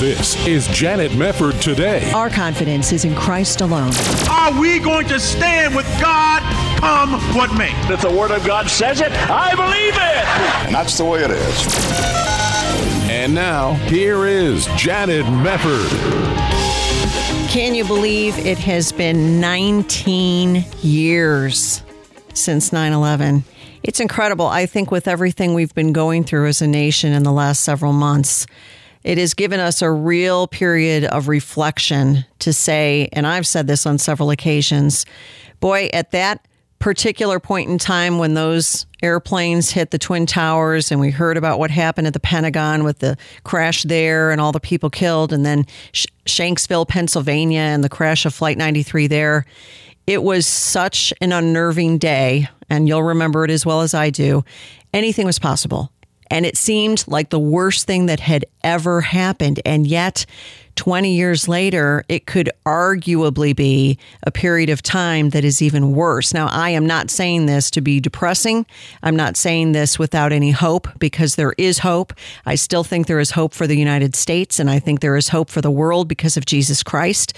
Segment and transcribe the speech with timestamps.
[0.00, 2.10] This is Janet Mefford today.
[2.12, 3.92] Our confidence is in Christ alone.
[4.30, 6.40] Are we going to stand with God
[6.80, 7.70] come what may?
[7.92, 10.66] If the Word of God says it, I believe it.
[10.66, 13.10] And that's the way it is.
[13.10, 15.90] And now, here is Janet Mefford.
[17.50, 21.82] Can you believe it has been 19 years
[22.32, 23.44] since 9 11?
[23.82, 24.46] It's incredible.
[24.46, 27.92] I think with everything we've been going through as a nation in the last several
[27.92, 28.46] months,
[29.02, 33.86] it has given us a real period of reflection to say, and I've said this
[33.86, 35.06] on several occasions,
[35.60, 36.46] boy, at that
[36.80, 41.58] particular point in time when those airplanes hit the Twin Towers and we heard about
[41.58, 45.44] what happened at the Pentagon with the crash there and all the people killed, and
[45.44, 49.44] then Sh- Shanksville, Pennsylvania, and the crash of Flight 93 there.
[50.06, 54.44] It was such an unnerving day, and you'll remember it as well as I do.
[54.92, 55.92] Anything was possible.
[56.30, 59.60] And it seemed like the worst thing that had ever happened.
[59.64, 60.26] And yet,
[60.76, 66.32] 20 years later, it could arguably be a period of time that is even worse.
[66.32, 68.64] Now, I am not saying this to be depressing.
[69.02, 72.14] I'm not saying this without any hope because there is hope.
[72.46, 75.28] I still think there is hope for the United States and I think there is
[75.28, 77.36] hope for the world because of Jesus Christ.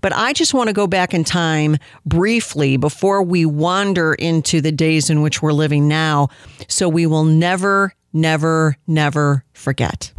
[0.00, 4.72] But I just want to go back in time briefly before we wander into the
[4.72, 6.28] days in which we're living now
[6.66, 10.12] so we will never, never, never forget.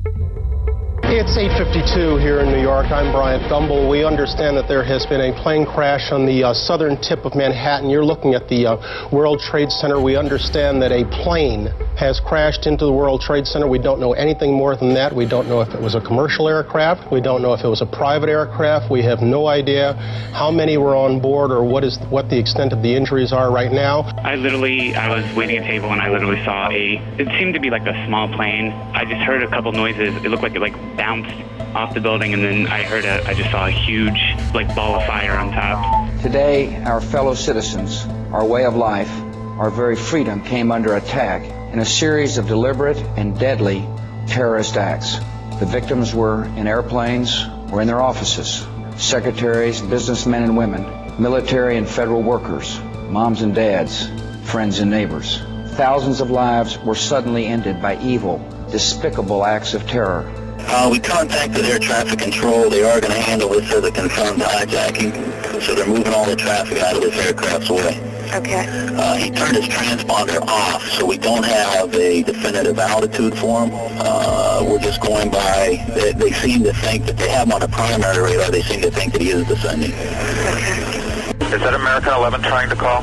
[1.14, 2.90] It's 8:52 here in New York.
[2.90, 3.90] I'm Bryant Gumbel.
[3.90, 7.36] We understand that there has been a plane crash on the uh, southern tip of
[7.36, 7.90] Manhattan.
[7.90, 10.00] You're looking at the uh, World Trade Center.
[10.02, 11.68] We understand that a plane
[12.00, 13.68] has crashed into the World Trade Center.
[13.68, 15.14] We don't know anything more than that.
[15.14, 17.12] We don't know if it was a commercial aircraft.
[17.12, 18.90] We don't know if it was a private aircraft.
[18.90, 19.94] We have no idea
[20.32, 23.52] how many were on board or what is what the extent of the injuries are
[23.52, 24.08] right now.
[24.24, 27.54] I literally, I was waiting at a table and I literally saw a, it seemed
[27.56, 28.72] to be like a small plane.
[28.96, 30.16] I just heard a couple noises.
[30.24, 31.34] It looked like it like bounced
[31.74, 34.22] off the building, and then I heard a, I just saw a huge
[34.54, 36.22] like ball of fire on top.
[36.22, 39.10] Today, our fellow citizens, our way of life,
[39.58, 41.42] our very freedom came under attack
[41.74, 43.84] in a series of deliberate and deadly
[44.28, 45.18] terrorist acts.
[45.60, 48.64] The victims were in airplanes or in their offices,
[48.98, 50.86] secretaries, businessmen and women,
[51.20, 52.80] military and federal workers,
[53.10, 54.08] moms and dads,
[54.44, 55.42] friends and neighbors.
[55.72, 58.38] Thousands of lives were suddenly ended by evil,
[58.70, 60.32] despicable acts of terror.
[60.68, 62.70] Uh, we contacted air traffic control.
[62.70, 66.36] They are going to handle this as a confirmed hijacking, so they're moving all the
[66.36, 68.00] traffic out of this aircraft's way.
[68.34, 68.66] Okay.
[68.96, 73.72] Uh, he turned his transponder off, so we don't have a definitive altitude for him.
[73.74, 77.62] Uh, we're just going by, they, they seem to think that they have him on
[77.62, 78.50] a primary radar.
[78.50, 79.92] They seem to think that he is descending.
[79.92, 83.02] Is that American 11 trying to call?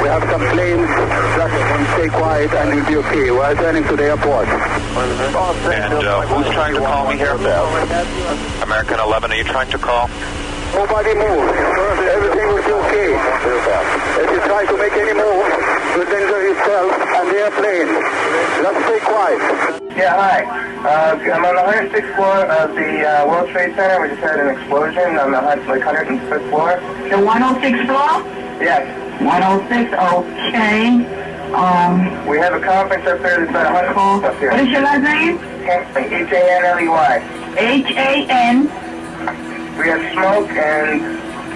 [0.00, 0.88] Buddy, we have some planes.
[1.36, 3.30] Just stay quiet and you'll be okay.
[3.30, 4.48] We're turning to the airport.
[4.48, 7.36] And uh, who's trying to call me here?
[8.62, 10.08] American 11, are you trying to call?
[10.72, 11.44] Nobody move.
[12.16, 13.12] Everything will be okay.
[14.24, 15.44] If you try to make any move,
[15.92, 17.90] you'll danger yourself and the airplane.
[18.62, 19.40] Just stay quiet.
[19.96, 20.38] Yeah, hi.
[20.80, 24.00] Uh, I'm on the 106th floor of the uh, World Trade Center.
[24.00, 26.80] We just had an explosion on the like 105th floor.
[27.10, 28.24] The 106th floor?
[28.62, 29.09] Yes.
[29.20, 31.20] 106, okay.
[31.52, 34.50] Um, we have a conference up there that's about 100 calls up here.
[34.50, 35.38] What is your last name?
[35.62, 37.54] H-A-N-L-E-Y.
[37.58, 38.62] H-A-N.
[39.76, 41.02] We have smoke and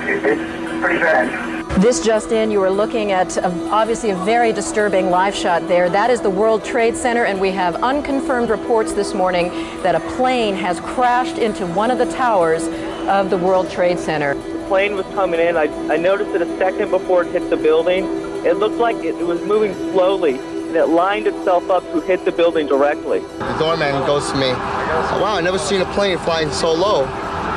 [0.08, 1.64] it, it's pretty bad.
[1.80, 5.88] This just in, you are looking at a, obviously a very disturbing live shot there.
[5.88, 9.48] That is the World Trade Center, and we have unconfirmed reports this morning
[9.82, 12.68] that a plane has crashed into one of the towers
[13.08, 14.34] of the World Trade Center.
[14.74, 15.56] The plane was coming in.
[15.56, 18.06] I, I noticed it a second before it hit the building.
[18.44, 22.24] It looked like it, it was moving slowly, and it lined itself up to hit
[22.24, 23.20] the building directly.
[23.20, 27.04] The doorman goes to me, wow, I never seen a plane flying so low.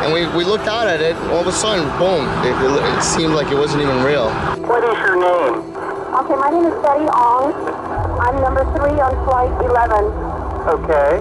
[0.05, 3.01] And we, we looked out at it, all of a sudden, boom, it, it, it
[3.01, 4.29] seemed like it wasn't even real.
[4.69, 5.73] What is your name?
[6.21, 7.49] Okay, my name is Betty Ong.
[8.21, 10.05] I'm number three on flight 11.
[10.69, 11.17] Okay.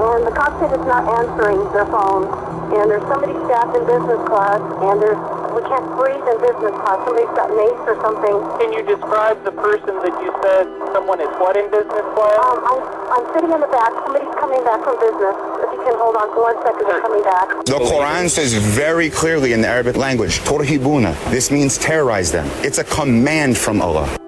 [0.00, 2.55] And the cockpit is not answering their phone.
[2.66, 5.18] And there's somebody strapped in business class, and there's
[5.56, 7.00] We can't breathe in business class.
[7.08, 8.36] Somebody's got mace or something.
[8.60, 12.36] Can you describe the person that you said someone is what in business class?
[12.44, 12.80] Um, I'm,
[13.16, 13.88] I'm sitting in the back.
[14.04, 15.32] Somebody's coming back from business.
[15.64, 17.48] If you can hold on for one second, they're coming back.
[17.64, 21.16] The Quran says very clearly in the Arabic language, Torhibuna.
[21.30, 22.46] This means terrorize them.
[22.62, 24.25] It's a command from Allah.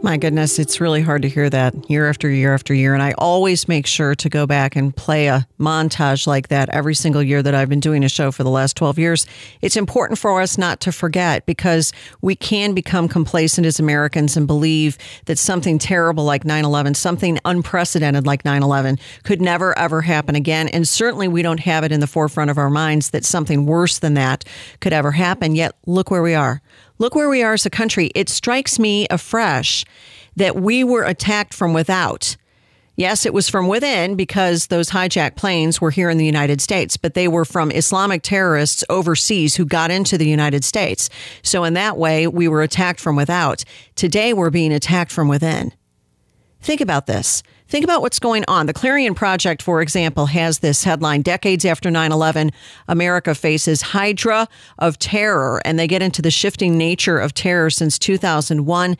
[0.00, 2.94] My goodness, it's really hard to hear that year after year after year.
[2.94, 6.94] And I always make sure to go back and play a montage like that every
[6.94, 9.26] single year that I've been doing a show for the last 12 years.
[9.60, 11.92] It's important for us not to forget because
[12.22, 17.40] we can become complacent as Americans and believe that something terrible like 9 11, something
[17.44, 20.68] unprecedented like 9 11, could never, ever happen again.
[20.68, 23.98] And certainly we don't have it in the forefront of our minds that something worse
[23.98, 24.44] than that
[24.80, 25.56] could ever happen.
[25.56, 26.62] Yet look where we are.
[26.98, 28.10] Look where we are as a country.
[28.14, 29.84] It strikes me afresh
[30.36, 32.36] that we were attacked from without.
[32.96, 36.96] Yes, it was from within because those hijacked planes were here in the United States,
[36.96, 41.08] but they were from Islamic terrorists overseas who got into the United States.
[41.42, 43.62] So, in that way, we were attacked from without.
[43.94, 45.72] Today, we're being attacked from within.
[46.60, 47.44] Think about this.
[47.68, 48.64] Think about what's going on.
[48.64, 52.50] The Clarion Project, for example, has this headline Decades after 9 11,
[52.88, 54.48] America faces Hydra
[54.78, 55.60] of terror.
[55.66, 58.96] And they get into the shifting nature of terror since 2001.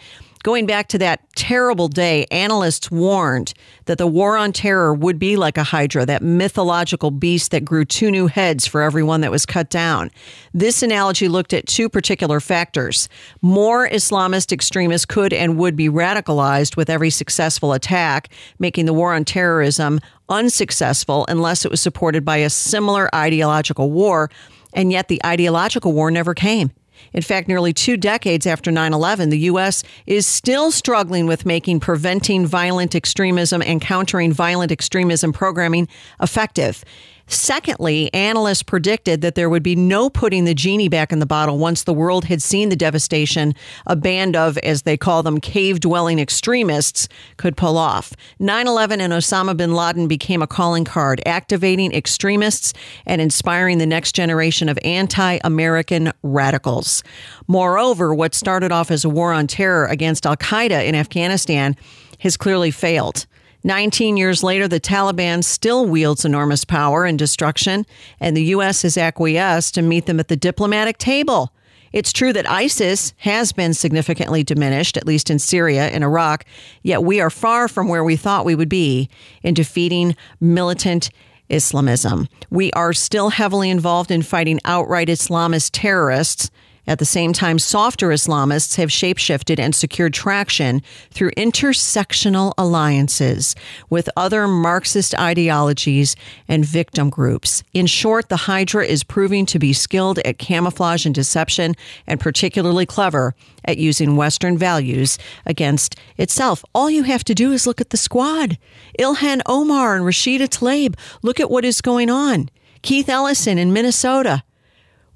[0.48, 3.52] Going back to that terrible day, analysts warned
[3.84, 7.84] that the war on terror would be like a hydra, that mythological beast that grew
[7.84, 10.10] two new heads for every one that was cut down.
[10.54, 13.10] This analogy looked at two particular factors.
[13.42, 19.12] More Islamist extremists could and would be radicalized with every successful attack, making the war
[19.12, 20.00] on terrorism
[20.30, 24.30] unsuccessful unless it was supported by a similar ideological war.
[24.72, 26.70] And yet the ideological war never came.
[27.12, 29.82] In fact, nearly two decades after 9 11, the U.S.
[30.06, 35.88] is still struggling with making preventing violent extremism and countering violent extremism programming
[36.20, 36.84] effective.
[37.28, 41.58] Secondly, analysts predicted that there would be no putting the genie back in the bottle
[41.58, 43.54] once the world had seen the devastation
[43.86, 48.14] a band of, as they call them, cave dwelling extremists could pull off.
[48.38, 52.72] 9 11 and Osama bin Laden became a calling card, activating extremists
[53.04, 57.04] and inspiring the next generation of anti American radicals.
[57.46, 61.76] Moreover, what started off as a war on terror against Al Qaeda in Afghanistan
[62.20, 63.26] has clearly failed.
[63.68, 67.84] 19 years later, the Taliban still wields enormous power and destruction,
[68.18, 68.80] and the U.S.
[68.82, 71.52] has acquiesced to meet them at the diplomatic table.
[71.92, 76.46] It's true that ISIS has been significantly diminished, at least in Syria and Iraq,
[76.82, 79.10] yet we are far from where we thought we would be
[79.42, 81.10] in defeating militant
[81.50, 82.26] Islamism.
[82.50, 86.50] We are still heavily involved in fighting outright Islamist terrorists.
[86.88, 90.80] At the same time, softer Islamists have shapeshifted and secured traction
[91.10, 93.54] through intersectional alliances
[93.90, 96.16] with other Marxist ideologies
[96.48, 97.62] and victim groups.
[97.74, 101.74] In short, the Hydra is proving to be skilled at camouflage and deception
[102.06, 103.34] and particularly clever
[103.66, 106.64] at using Western values against itself.
[106.74, 108.56] All you have to do is look at the squad
[108.98, 110.94] Ilhan Omar and Rashida Tlaib.
[111.20, 112.48] Look at what is going on.
[112.80, 114.42] Keith Ellison in Minnesota.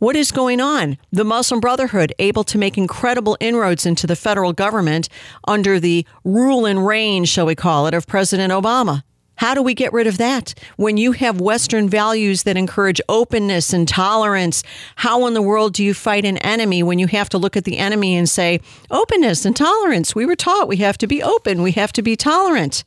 [0.03, 0.99] What is going on?
[1.13, 5.09] The Muslim Brotherhood able to make incredible inroads into the federal government
[5.47, 9.05] under the rule and reign, shall we call it, of President Obama.
[9.37, 10.55] How do we get rid of that?
[10.75, 14.65] When you have Western values that encourage openness and tolerance,
[14.97, 17.63] how in the world do you fight an enemy when you have to look at
[17.63, 18.61] the enemy and say,
[18.91, 20.17] openness and tolerance?
[20.17, 22.83] We were taught we have to be open, we have to be tolerant.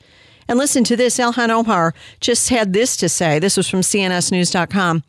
[0.49, 3.39] And listen to this Ilhan Omar just had this to say.
[3.39, 5.05] This was from CNSNews.com.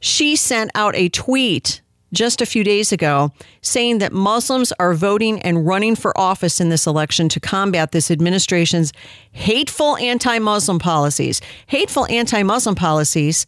[0.00, 1.80] She sent out a tweet
[2.12, 6.68] just a few days ago saying that Muslims are voting and running for office in
[6.68, 8.92] this election to combat this administration's
[9.32, 11.40] hateful anti Muslim policies.
[11.66, 13.46] Hateful anti Muslim policies.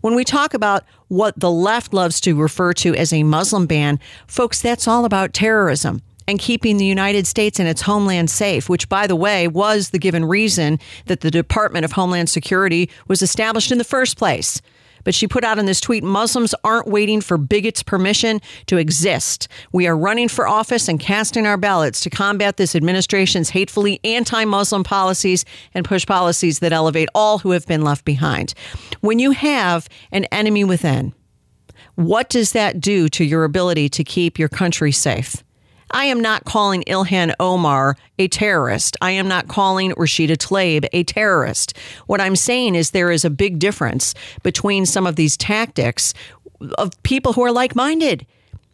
[0.00, 4.00] When we talk about what the left loves to refer to as a Muslim ban,
[4.26, 8.88] folks, that's all about terrorism and keeping the United States and its homeland safe, which,
[8.88, 13.72] by the way, was the given reason that the Department of Homeland Security was established
[13.72, 14.62] in the first place.
[15.04, 19.48] But she put out in this tweet Muslims aren't waiting for bigots' permission to exist.
[19.72, 24.44] We are running for office and casting our ballots to combat this administration's hatefully anti
[24.44, 28.54] Muslim policies and push policies that elevate all who have been left behind.
[29.00, 31.14] When you have an enemy within,
[31.94, 35.42] what does that do to your ability to keep your country safe?
[35.92, 38.96] I am not calling Ilhan Omar a terrorist.
[39.00, 41.76] I am not calling Rashida Tlaib a terrorist.
[42.06, 46.14] What I'm saying is there is a big difference between some of these tactics
[46.78, 48.26] of people who are like minded.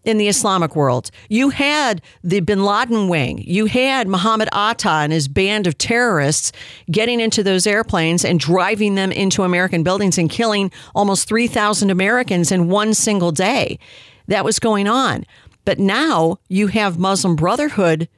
[0.05, 1.11] in the Islamic world.
[1.29, 3.43] You had the bin Laden wing.
[3.45, 6.53] You had Muhammad Atta and his band of terrorists
[6.89, 12.53] getting into those airplanes and driving them into American buildings and killing almost 3,000 Americans
[12.53, 13.81] in one single day.
[14.29, 15.25] That was going on.
[15.67, 18.09] But now you have Muslim Brotherhood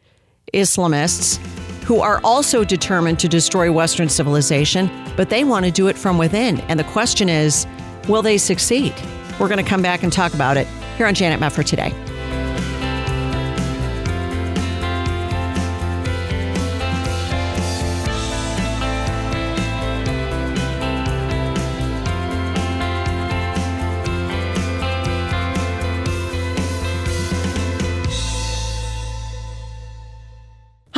[0.55, 1.39] Islamists
[1.83, 6.19] who are also determined to destroy Western civilization, but they want to do it from
[6.19, 6.61] within.
[6.63, 7.67] And the question is,
[8.07, 8.93] will they succeed?
[9.41, 10.67] We're going to come back and talk about it
[10.99, 11.95] here on Janet Mefford today.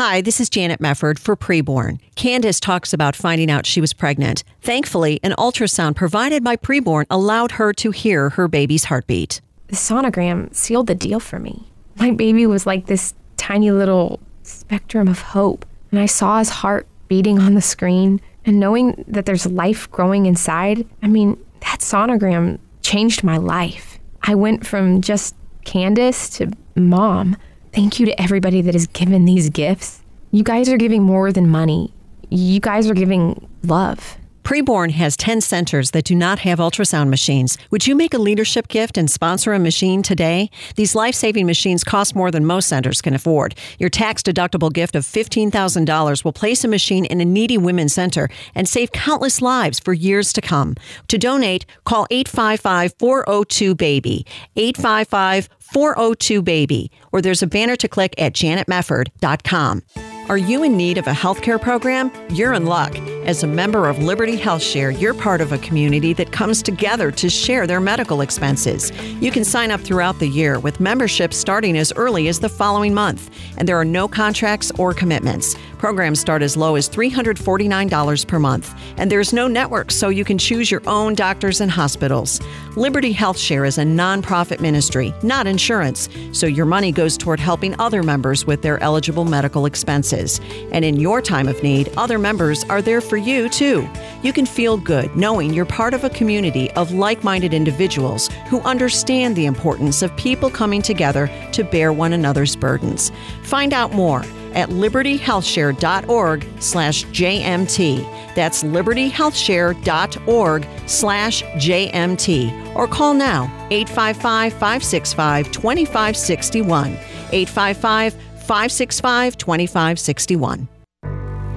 [0.02, 1.98] Hi, this is Janet Mefford for Preborn.
[2.14, 4.44] Candace talks about finding out she was pregnant.
[4.62, 9.42] Thankfully, an ultrasound provided by Preborn allowed her to hear her baby's heartbeat.
[9.66, 11.70] The sonogram sealed the deal for me.
[11.96, 16.86] My baby was like this tiny little spectrum of hope, and I saw his heart
[17.08, 18.22] beating on the screen.
[18.46, 23.98] And knowing that there's life growing inside, I mean, that sonogram changed my life.
[24.22, 25.34] I went from just
[25.66, 27.36] Candace to mom.
[27.72, 30.02] Thank you to everybody that has given these gifts.
[30.32, 31.92] You guys are giving more than money.
[32.28, 34.16] You guys are giving love.
[34.50, 37.56] Preborn has 10 centers that do not have ultrasound machines.
[37.70, 40.50] Would you make a leadership gift and sponsor a machine today?
[40.74, 43.54] These life saving machines cost more than most centers can afford.
[43.78, 48.28] Your tax deductible gift of $15,000 will place a machine in a needy women's center
[48.56, 50.74] and save countless lives for years to come.
[51.06, 54.26] To donate, call 855 402 BABY.
[54.56, 56.90] 855 402 BABY.
[57.12, 59.82] Or there's a banner to click at janetmefford.com.
[60.28, 62.10] Are you in need of a healthcare program?
[62.30, 62.96] You're in luck.
[63.30, 67.12] As a member of Liberty Health Share, you're part of a community that comes together
[67.12, 68.90] to share their medical expenses.
[69.20, 72.92] You can sign up throughout the year with membership starting as early as the following
[72.92, 75.54] month, and there are no contracts or commitments.
[75.78, 80.36] Programs start as low as $349 per month, and there's no network, so you can
[80.36, 82.40] choose your own doctors and hospitals.
[82.76, 87.78] Liberty Health Share is a nonprofit ministry, not insurance, so your money goes toward helping
[87.80, 90.40] other members with their eligible medical expenses.
[90.72, 93.88] And in your time of need, other members are there for you too.
[94.22, 98.60] You can feel good knowing you're part of a community of like minded individuals who
[98.60, 103.10] understand the importance of people coming together to bear one another's burdens.
[103.42, 104.24] Find out more
[104.54, 108.34] at libertyhealthshare.org slash JMT.
[108.34, 112.76] That's libertyhealthshare.org slash JMT.
[112.76, 116.92] Or call now 855 565 2561.
[117.32, 120.68] 855 565 2561.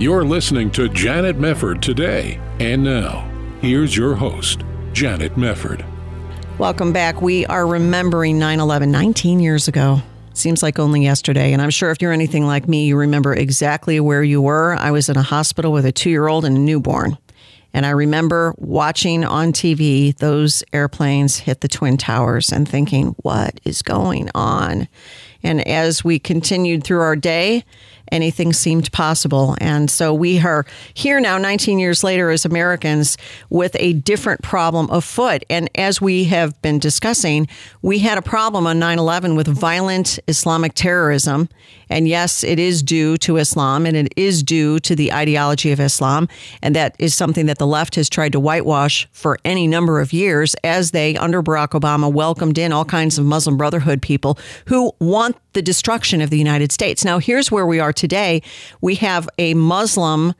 [0.03, 2.37] You're listening to Janet Mefford today.
[2.59, 3.21] And now,
[3.61, 5.85] here's your host, Janet Mefford.
[6.57, 7.21] Welcome back.
[7.21, 10.01] We are remembering 9 11 19 years ago.
[10.33, 11.53] Seems like only yesterday.
[11.53, 14.75] And I'm sure if you're anything like me, you remember exactly where you were.
[14.75, 17.17] I was in a hospital with a two year old and a newborn.
[17.73, 23.57] And I remember watching on TV those airplanes hit the Twin Towers and thinking, what
[23.63, 24.89] is going on?
[25.43, 27.63] And as we continued through our day,
[28.13, 29.57] anything seemed possible.
[29.59, 33.17] And so we are here now, 19 years later, as Americans,
[33.49, 35.43] with a different problem afoot.
[35.49, 37.47] And as we have been discussing,
[37.81, 41.49] we had a problem on 9 11 with violent Islamic terrorism.
[41.89, 45.79] And yes, it is due to Islam and it is due to the ideology of
[45.79, 46.27] Islam.
[46.61, 50.13] And that is something that the left has tried to whitewash for any number of
[50.13, 54.91] years as they, under Barack Obama, welcomed in all kinds of Muslim Brotherhood people who
[54.99, 57.05] want the destruction of the United States.
[57.05, 58.41] Now, here's where we are today.
[58.81, 60.33] We have a Muslim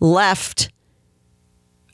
[0.00, 0.70] left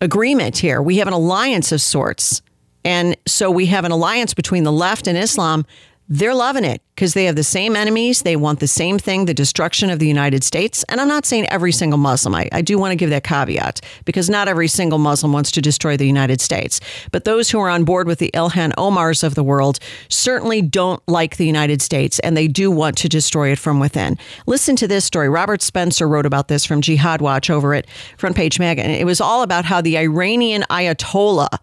[0.00, 0.82] agreement here.
[0.82, 2.42] We have an alliance of sorts.
[2.84, 5.66] And so we have an alliance between the left and Islam.
[6.08, 8.22] They're loving it because they have the same enemies.
[8.22, 10.84] They want the same thing, the destruction of the United States.
[10.88, 12.32] And I'm not saying every single Muslim.
[12.32, 15.60] I, I, do want to give that caveat because not every single Muslim wants to
[15.60, 16.80] destroy the United States.
[17.10, 21.02] But those who are on board with the Ilhan Omars of the world certainly don't
[21.08, 24.16] like the United States and they do want to destroy it from within.
[24.46, 25.28] Listen to this story.
[25.28, 27.86] Robert Spencer wrote about this from Jihad Watch over at
[28.16, 28.78] Front Page Mag.
[28.78, 31.58] And it was all about how the Iranian Ayatollah,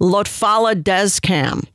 [0.00, 1.66] Lotfallah Dezhkam,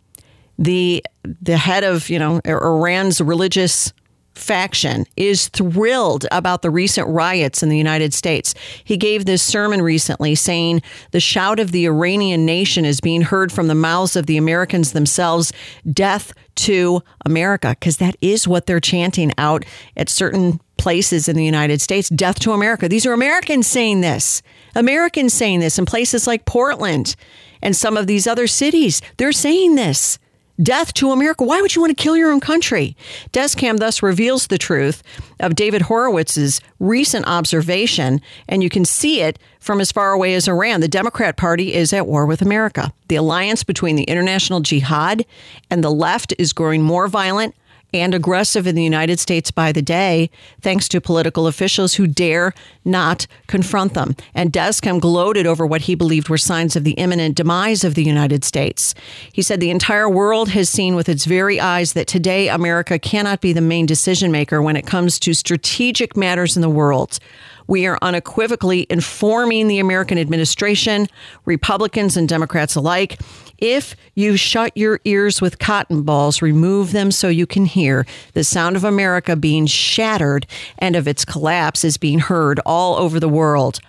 [0.61, 1.03] the
[1.41, 3.91] the head of you know Iran's religious
[4.33, 8.55] faction is thrilled about the recent riots in the United States.
[8.83, 13.51] He gave this sermon recently saying the shout of the Iranian nation is being heard
[13.51, 15.51] from the mouths of the Americans themselves
[15.91, 19.65] death to America because that is what they're chanting out
[19.97, 22.87] at certain places in the United States death to America.
[22.87, 24.41] These are Americans saying this.
[24.75, 27.15] Americans saying this in places like Portland
[27.61, 29.01] and some of these other cities.
[29.17, 30.17] They're saying this
[30.61, 31.43] Death to America.
[31.43, 32.95] Why would you want to kill your own country?
[33.31, 35.01] Dezhkam thus reveals the truth
[35.39, 40.47] of David Horowitz's recent observation, and you can see it from as far away as
[40.47, 40.81] Iran.
[40.81, 42.91] The Democrat Party is at war with America.
[43.07, 45.25] The alliance between the international jihad
[45.69, 47.55] and the left is growing more violent
[47.93, 50.29] and aggressive in the United States by the day,
[50.61, 52.53] thanks to political officials who dare
[52.85, 54.15] not confront them.
[54.33, 58.03] And Dezhkam gloated over what he believed were signs of the imminent demise of the
[58.03, 58.93] United States.
[59.31, 63.41] He said the entire world has seen with its very eyes that today America cannot
[63.41, 67.19] be the main decision maker when it comes to strategic matters in the world.
[67.67, 71.07] We are unequivocally informing the American administration,
[71.45, 73.19] Republicans and Democrats alike.
[73.57, 78.05] If you shut your ears with cotton balls, remove them so you can hear.
[78.33, 80.47] The sound of America being shattered
[80.79, 83.79] and of its collapse is being heard all over the world.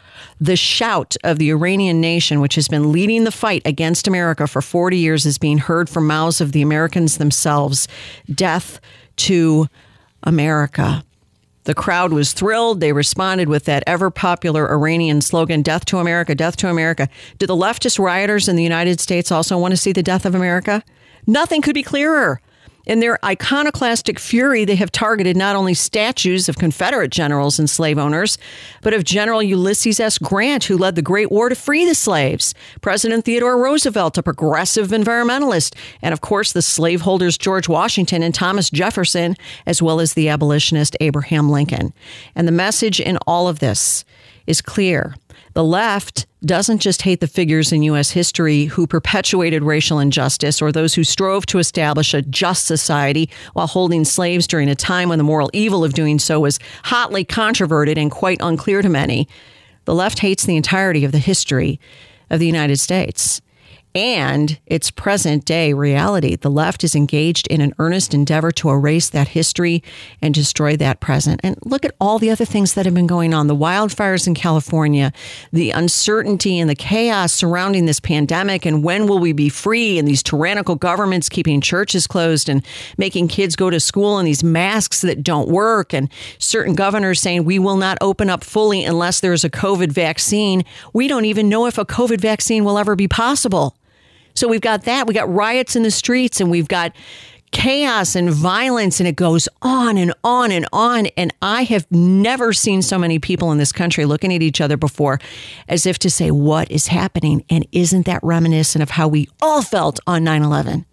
[0.41, 4.61] The shout of the Iranian nation, which has been leading the fight against America for
[4.61, 7.89] 40 years, is being heard from mouths of the Americans themselves.
[8.33, 8.81] Death
[9.17, 9.69] to
[10.23, 11.05] America.
[11.65, 12.81] The crowd was thrilled.
[12.81, 17.09] They responded with that ever popular Iranian slogan, Death to America, Death to America.
[17.39, 20.35] Do the leftist rioters in the United States also want to see the death of
[20.35, 20.83] America?
[21.27, 22.41] Nothing could be clearer.
[22.85, 27.97] In their iconoclastic fury, they have targeted not only statues of Confederate generals and slave
[27.97, 28.39] owners,
[28.81, 30.19] but of General Ulysses S.
[30.19, 34.89] Grant, who led the Great War to free the slaves, President Theodore Roosevelt, a progressive
[34.89, 40.29] environmentalist, and of course the slaveholders George Washington and Thomas Jefferson, as well as the
[40.29, 41.93] abolitionist Abraham Lincoln.
[42.35, 44.05] And the message in all of this
[44.47, 45.15] is clear.
[45.55, 48.11] The left doesn't just hate the figures in U.S.
[48.11, 53.67] history who perpetuated racial injustice or those who strove to establish a just society while
[53.67, 57.99] holding slaves during a time when the moral evil of doing so was hotly controverted
[57.99, 59.29] and quite unclear to many.
[59.85, 61.79] The left hates the entirety of the history
[62.31, 63.43] of the United States
[63.95, 66.37] and its present day reality.
[66.37, 69.83] The left is engaged in an earnest endeavor to erase that history
[70.21, 71.41] and destroy that present.
[71.43, 74.35] And look at all the other things that have been going on the wildfires in
[74.35, 75.13] California,
[75.53, 80.09] the uncertainty and the chaos surrounding this pandemic, and when will we be free, and
[80.09, 82.65] these tyrannical governments keeping churches closed and
[82.97, 87.45] making kids go to school, and these masks that don't work, and certain governors saying
[87.45, 90.65] we will not open up fully unless there's a COVID vaccine.
[90.93, 93.77] We don't even know if a COVID vaccine will ever be possible.
[94.35, 95.07] So we've got that.
[95.07, 96.93] We got riots in the streets and we've got
[97.53, 101.07] chaos and violence and it goes on and on and on.
[101.17, 104.77] And I have never seen so many people in this country looking at each other
[104.77, 105.21] before
[105.69, 107.45] as if to say what is happening?
[107.51, 110.87] And isn't that reminiscent of how we all felt on 9/11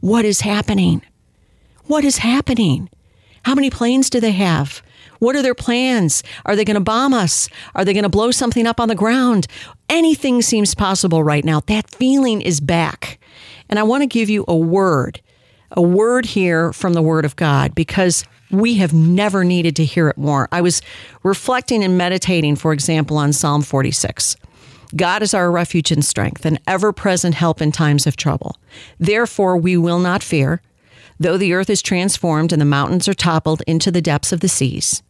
[0.00, 1.02] what is happening?
[1.84, 2.88] What is happening?
[3.42, 4.82] How many planes do they have
[5.18, 6.22] what are their plans?
[6.44, 7.48] Are they going to bomb us?
[7.74, 9.46] Are they going to blow something up on the ground?
[9.88, 11.60] Anything seems possible right now.
[11.66, 13.18] That feeling is back.
[13.68, 15.20] And I want to give you a word,
[15.72, 20.08] a word here from the Word of God, because we have never needed to hear
[20.08, 20.48] it more.
[20.52, 20.82] I was
[21.22, 24.36] reflecting and meditating, for example, on Psalm 46.
[24.94, 28.56] God is our refuge and strength, an ever present help in times of trouble.
[29.00, 30.62] Therefore, we will not fear,
[31.18, 34.48] though the earth is transformed and the mountains are toppled into the depths of the
[34.48, 35.02] seas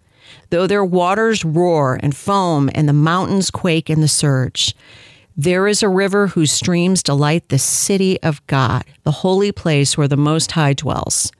[0.51, 4.75] though their waters roar and foam and the mountains quake in the surge.
[5.37, 10.09] There is a river whose streams delight the city of God, the holy place where
[10.09, 11.31] the Most High dwells.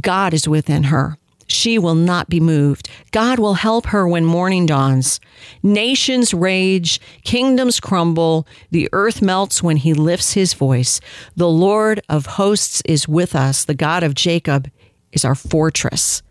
[0.00, 1.18] God is within her.
[1.46, 2.88] She will not be moved.
[3.10, 5.20] God will help her when morning dawns.
[5.62, 11.00] Nations rage, kingdoms crumble, the earth melts when he lifts his voice.
[11.36, 14.70] The Lord of hosts is with us, the God of Jacob
[15.12, 16.22] is our fortress.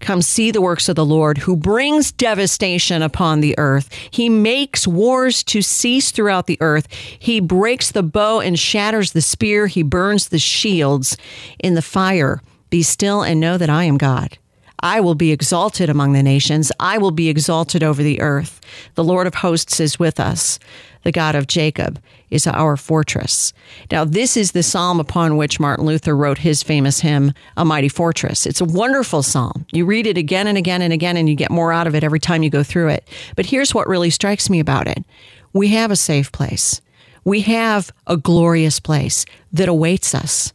[0.00, 3.90] Come see the works of the Lord, who brings devastation upon the earth.
[4.10, 6.90] He makes wars to cease throughout the earth.
[6.92, 9.66] He breaks the bow and shatters the spear.
[9.66, 11.16] He burns the shields
[11.58, 12.42] in the fire.
[12.70, 14.38] Be still and know that I am God.
[14.80, 16.70] I will be exalted among the nations.
[16.78, 18.60] I will be exalted over the earth.
[18.94, 20.58] The Lord of hosts is with us.
[21.08, 23.54] The God of Jacob is our fortress.
[23.90, 27.88] Now, this is the psalm upon which Martin Luther wrote his famous hymn, A Mighty
[27.88, 28.44] Fortress.
[28.44, 29.64] It's a wonderful psalm.
[29.72, 32.04] You read it again and again and again, and you get more out of it
[32.04, 33.08] every time you go through it.
[33.36, 35.02] But here's what really strikes me about it
[35.54, 36.82] we have a safe place,
[37.24, 40.52] we have a glorious place that awaits us.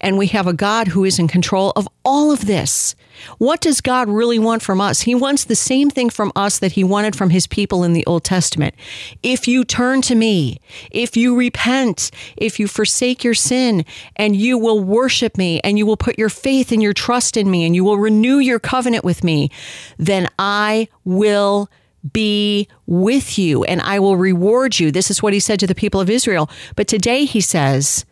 [0.00, 2.94] And we have a God who is in control of all of this.
[3.38, 5.00] What does God really want from us?
[5.00, 8.04] He wants the same thing from us that He wanted from His people in the
[8.06, 8.74] Old Testament.
[9.22, 13.84] If you turn to me, if you repent, if you forsake your sin,
[14.16, 17.50] and you will worship me, and you will put your faith and your trust in
[17.50, 19.50] me, and you will renew your covenant with me,
[19.98, 21.70] then I will
[22.12, 24.92] be with you and I will reward you.
[24.92, 26.48] This is what He said to the people of Israel.
[26.76, 28.04] But today He says,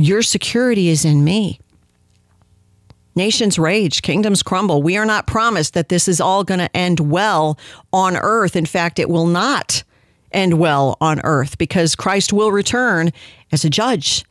[0.00, 1.60] Your security is in me.
[3.14, 4.82] Nations rage, kingdoms crumble.
[4.82, 7.58] We are not promised that this is all going to end well
[7.92, 8.56] on earth.
[8.56, 9.82] In fact, it will not
[10.32, 13.10] end well on earth because Christ will return
[13.52, 14.24] as a judge.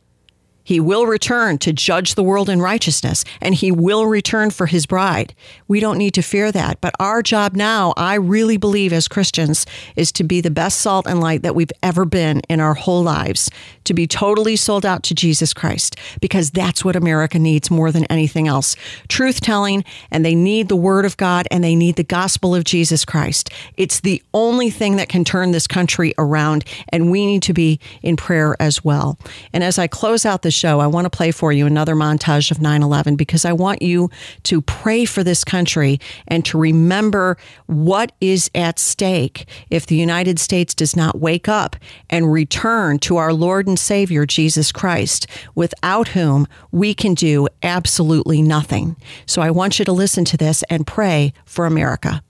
[0.62, 4.86] He will return to judge the world in righteousness, and he will return for his
[4.86, 5.34] bride.
[5.68, 6.80] We don't need to fear that.
[6.80, 11.06] But our job now, I really believe as Christians, is to be the best salt
[11.06, 13.50] and light that we've ever been in our whole lives,
[13.84, 18.04] to be totally sold out to Jesus Christ, because that's what America needs more than
[18.04, 18.76] anything else
[19.08, 22.64] truth telling, and they need the Word of God and they need the gospel of
[22.64, 23.50] Jesus Christ.
[23.76, 27.80] It's the only thing that can turn this country around, and we need to be
[28.02, 29.18] in prayer as well.
[29.52, 32.50] And as I close out the show, I want to play for you another montage
[32.50, 34.10] of 9 11 because I want you
[34.44, 37.36] to pray for this country and to remember
[37.66, 41.76] what is at stake if the United States does not wake up
[42.08, 48.42] and return to our Lord and Savior, Jesus Christ, without whom we can do absolutely
[48.42, 48.96] nothing.
[49.26, 52.22] So I want you to listen to this and pray for America.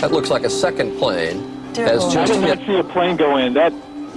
[0.00, 1.40] That looks like a second plane.
[1.76, 2.66] Has I did not hit.
[2.66, 3.54] see a plane go in.
[3.54, 3.72] That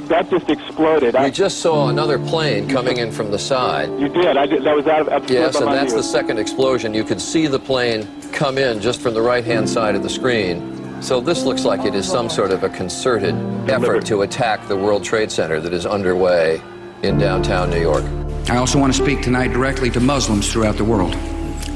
[0.07, 1.13] that just exploded.
[1.13, 3.89] We I, just saw another plane coming in from the side.
[3.99, 4.35] you did.
[4.37, 4.63] I did.
[4.63, 6.01] That was out of absorbed Yes, and that's view.
[6.01, 6.93] the second explosion.
[6.93, 11.01] You could see the plane come in just from the right-hand side of the screen.
[11.01, 13.35] So this looks like it is some sort of a concerted
[13.69, 16.61] effort to attack the World Trade Center that is underway
[17.01, 18.03] in downtown New York.
[18.49, 21.15] I also want to speak tonight directly to Muslims throughout the world.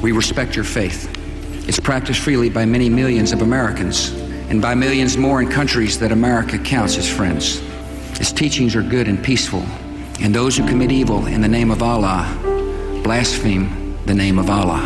[0.02, 1.14] We respect your faith.
[1.68, 4.12] It's practiced freely by many millions of Americans
[4.50, 7.62] and by millions more in countries that America counts as friends.
[8.22, 9.66] Its teachings are good and peaceful,
[10.22, 12.26] and those who commit evil in the name of Allah
[13.04, 14.80] blaspheme the name of Allah.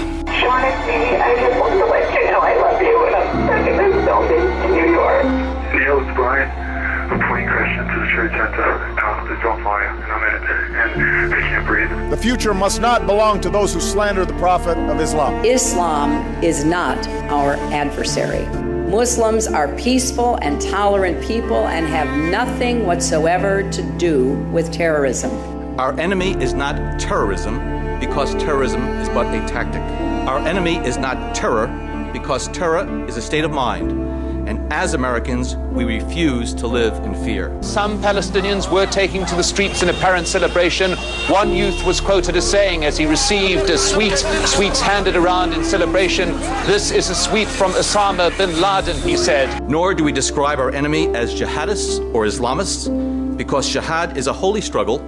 [8.12, 8.94] Crashed into the trade center.
[8.96, 12.10] Now it's on fire, and I'm in it, and I can't breathe.
[12.10, 15.44] The future must not belong to those who slander the Prophet of Islam.
[15.46, 18.46] Islam is not our adversary.
[18.90, 25.32] Muslims are peaceful and tolerant people and have nothing whatsoever to do with terrorism.
[25.80, 27.60] Our enemy is not terrorism
[28.00, 29.82] because terrorism is but a tactic.
[30.28, 31.68] Our enemy is not terror
[32.12, 34.11] because terror is a state of mind.
[34.48, 37.56] And as Americans, we refuse to live in fear.
[37.62, 40.92] Some Palestinians were taking to the streets in apparent celebration.
[41.28, 45.64] One youth was quoted as saying, as he received a sweet, sweets handed around in
[45.64, 46.30] celebration,
[46.66, 49.70] This is a sweet from Osama bin Laden, he said.
[49.70, 52.90] Nor do we describe our enemy as jihadists or Islamists,
[53.38, 55.00] because jihad is a holy struggle,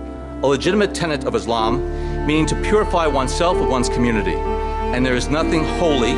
[0.43, 4.36] a legitimate tenet of Islam, meaning to purify oneself or one's community.
[4.36, 6.13] And there is nothing holy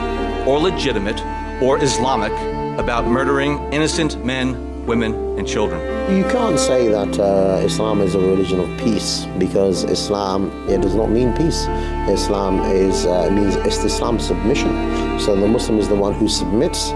[0.45, 1.19] or legitimate
[1.61, 2.33] or Islamic
[2.77, 5.79] about murdering innocent men, women, and children.
[6.15, 10.95] You can't say that uh, Islam is a religion of peace because Islam it does
[10.95, 11.65] not mean peace.
[12.07, 14.69] Islam is uh, means it's Islam submission.
[15.19, 16.91] So the Muslim is the one who submits.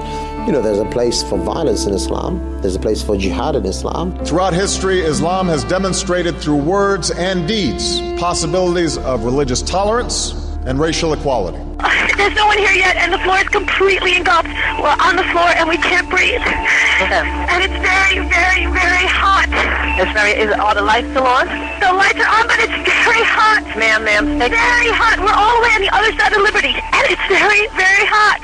[0.46, 2.62] You know, there's a place for violence in Islam.
[2.62, 4.18] There's a place for jihad in Islam.
[4.26, 10.34] Throughout history, Islam has demonstrated through words and deeds possibilities of religious tolerance
[10.66, 11.60] and racial equality.
[12.20, 14.52] There's no one here yet, and the floor is completely engulfed.
[14.76, 16.44] We're on the floor, and we can't breathe.
[16.44, 19.48] And it's very, very, very hot.
[19.96, 20.36] It's very.
[20.36, 21.48] Is are the lights still on?
[21.80, 23.64] The lights are on, but it's very hot.
[23.80, 24.36] Ma'am, ma'am.
[24.36, 25.16] Very hot.
[25.24, 28.44] We're all the way on the other side of Liberty, and it's very, very hot.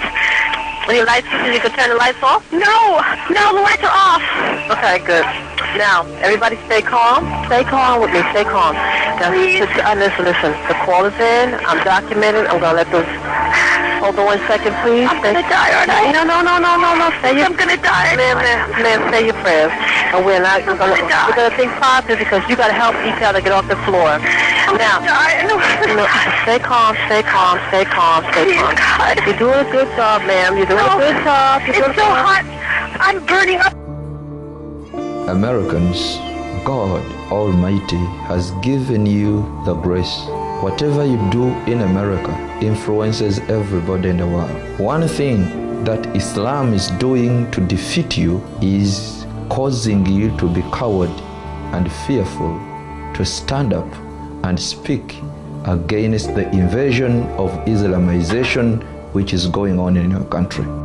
[0.87, 1.27] Any lights?
[1.43, 2.47] You can turn the lights off?
[2.55, 4.23] No, no, the lights are off.
[4.71, 5.27] Okay, good.
[5.75, 7.27] Now, everybody stay calm.
[7.51, 8.23] Stay calm with me.
[8.31, 8.75] Stay calm.
[9.19, 10.51] Now, listen, uh, listen, listen.
[10.71, 11.51] The call is in.
[11.67, 12.47] I'm documenting.
[12.47, 13.07] I'm gonna let those.
[13.99, 15.07] Hold on one second, please.
[15.11, 16.15] I'm gonna die, aren't I?
[16.15, 17.11] No, no, no, no, no, no.
[17.19, 18.15] Say your, I'm gonna die.
[18.15, 19.73] Ma'am, ma'am, ma'am, say your prayers.
[20.15, 20.63] And we're not.
[20.63, 23.79] We're gonna, we're gonna think positive because you gotta help each other get off the
[23.83, 24.15] floor.
[24.15, 25.59] I'm now, no,
[26.47, 28.71] stay calm, stay calm, stay calm, stay calm.
[29.27, 30.55] You're doing a good job, ma'am.
[30.55, 31.67] You're doing a good job.
[31.67, 32.47] You're it's so hot.
[32.99, 33.84] I'm burning up.
[35.27, 36.17] Americans,
[36.63, 40.21] God Almighty has given you the grace.
[40.61, 44.79] Whatever you do in America influences everybody in the world.
[44.79, 51.09] One thing that Islam is doing to defeat you is causing you to be coward
[51.73, 52.53] and fearful,
[53.15, 53.91] to stand up
[54.43, 55.21] and speak
[55.65, 58.83] against the invasion of Islamization
[59.13, 60.84] which is going on in your country.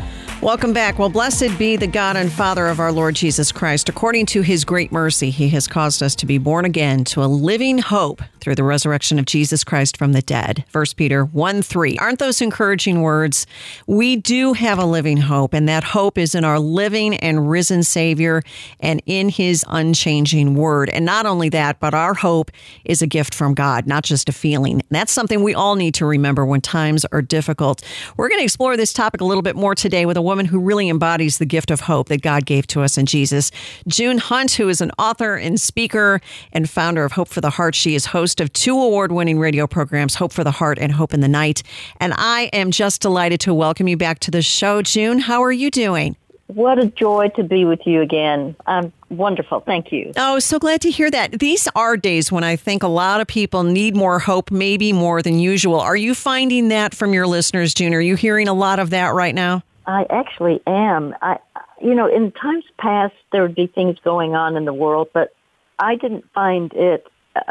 [0.41, 0.97] Welcome back.
[0.97, 3.89] Well, blessed be the God and Father of our Lord Jesus Christ.
[3.89, 7.25] According to his great mercy, he has caused us to be born again to a
[7.29, 10.65] living hope through the resurrection of Jesus Christ from the dead.
[10.71, 11.97] 1 Peter 1 3.
[11.99, 13.45] Aren't those encouraging words?
[13.85, 17.83] We do have a living hope, and that hope is in our living and risen
[17.83, 18.41] Savior
[18.79, 20.89] and in his unchanging word.
[20.89, 22.49] And not only that, but our hope
[22.83, 24.81] is a gift from God, not just a feeling.
[24.89, 27.83] That's something we all need to remember when times are difficult.
[28.17, 30.61] We're going to explore this topic a little bit more today with a woman who
[30.61, 33.51] really embodies the gift of hope that God gave to us in Jesus.
[33.85, 36.21] June Hunt, who is an author and speaker
[36.53, 37.75] and founder of Hope for the Heart.
[37.75, 41.13] She is host of two award winning radio programs, Hope for the Heart and Hope
[41.13, 41.63] in the Night.
[41.99, 44.81] And I am just delighted to welcome you back to the show.
[44.81, 46.15] June, how are you doing?
[46.47, 48.55] What a joy to be with you again.
[48.67, 49.59] Um, wonderful.
[49.59, 50.13] Thank you.
[50.15, 51.39] Oh, so glad to hear that.
[51.39, 55.21] These are days when I think a lot of people need more hope, maybe more
[55.21, 55.79] than usual.
[55.79, 57.93] Are you finding that from your listeners, June?
[57.93, 59.63] Are you hearing a lot of that right now?
[59.85, 61.15] I actually am.
[61.21, 61.39] I,
[61.81, 65.33] you know, in times past, there would be things going on in the world, but
[65.79, 67.07] I didn't find it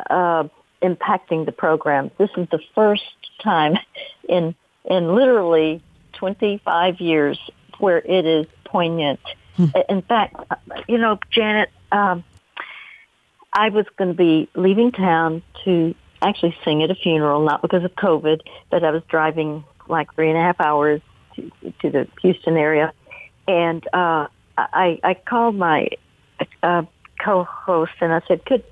[0.08, 0.44] uh,
[0.82, 2.10] impacting the program.
[2.18, 3.02] This is the first
[3.42, 3.76] time
[4.28, 5.82] in in literally
[6.14, 7.38] 25 years
[7.78, 9.20] where it is poignant.
[9.56, 9.66] Hmm.
[9.88, 10.36] In fact,
[10.88, 12.24] you know, Janet, um,
[13.52, 17.84] I was going to be leaving town to actually sing at a funeral, not because
[17.84, 18.40] of COVID,
[18.70, 21.00] but I was driving like three and a half hours
[21.36, 21.50] to,
[21.82, 22.92] to the Houston area,
[23.48, 25.88] and uh, I, I called my
[26.62, 26.82] uh,
[27.22, 28.64] co-host and I said, "Could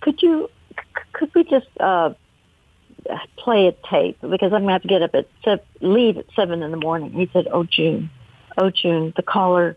[0.00, 0.50] could you
[1.12, 2.14] could we just uh,
[3.36, 6.26] play a tape because I'm going to have to get up at se- leave at
[6.34, 8.10] seven in the morning." He said, "Oh June,
[8.58, 9.76] oh June, the caller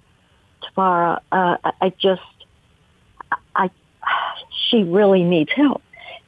[0.62, 1.20] tomorrow.
[1.32, 2.22] Uh, I, I just,
[3.56, 3.70] I,
[4.70, 5.82] she really needs help."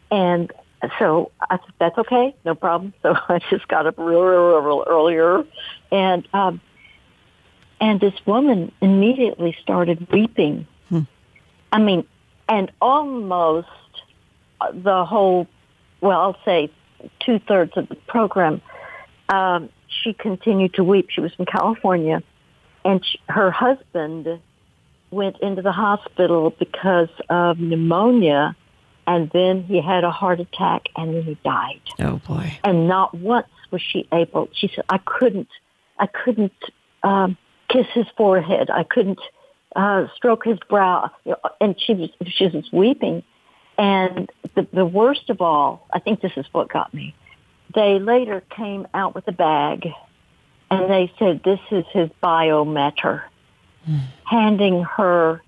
[0.10, 0.52] And
[1.00, 2.94] so I said, that's okay, no problem.
[3.02, 5.44] So I just got up real, real, real earlier,
[5.91, 6.62] and um,
[7.80, 10.67] and this woman immediately started weeping.
[10.89, 11.02] Hmm.
[11.72, 12.06] I mean,
[12.48, 13.67] and almost
[14.72, 15.48] the whole,
[16.00, 16.70] well, I'll say
[17.20, 18.62] two thirds of the program,
[19.30, 21.10] um, she continued to weep.
[21.10, 22.22] She was from California,
[22.86, 24.39] and she, her husband
[25.10, 28.56] went into the hospital because of pneumonia
[29.08, 31.82] and then he had a heart attack and then he died.
[32.00, 32.58] Oh boy.
[32.64, 35.50] And not once was she able, she said, I couldn't,
[35.98, 36.54] I couldn't
[37.04, 37.38] um,
[37.70, 38.70] kiss his forehead.
[38.70, 39.20] I couldn't
[39.76, 41.12] uh, stroke his brow.
[41.60, 43.24] And she was, she was weeping.
[43.78, 47.16] And the, the worst of all, I think this is what got me.
[47.74, 49.88] They later came out with a bag
[50.70, 53.24] and they said, this is his biometer,
[53.90, 54.02] mm.
[54.26, 55.42] handing her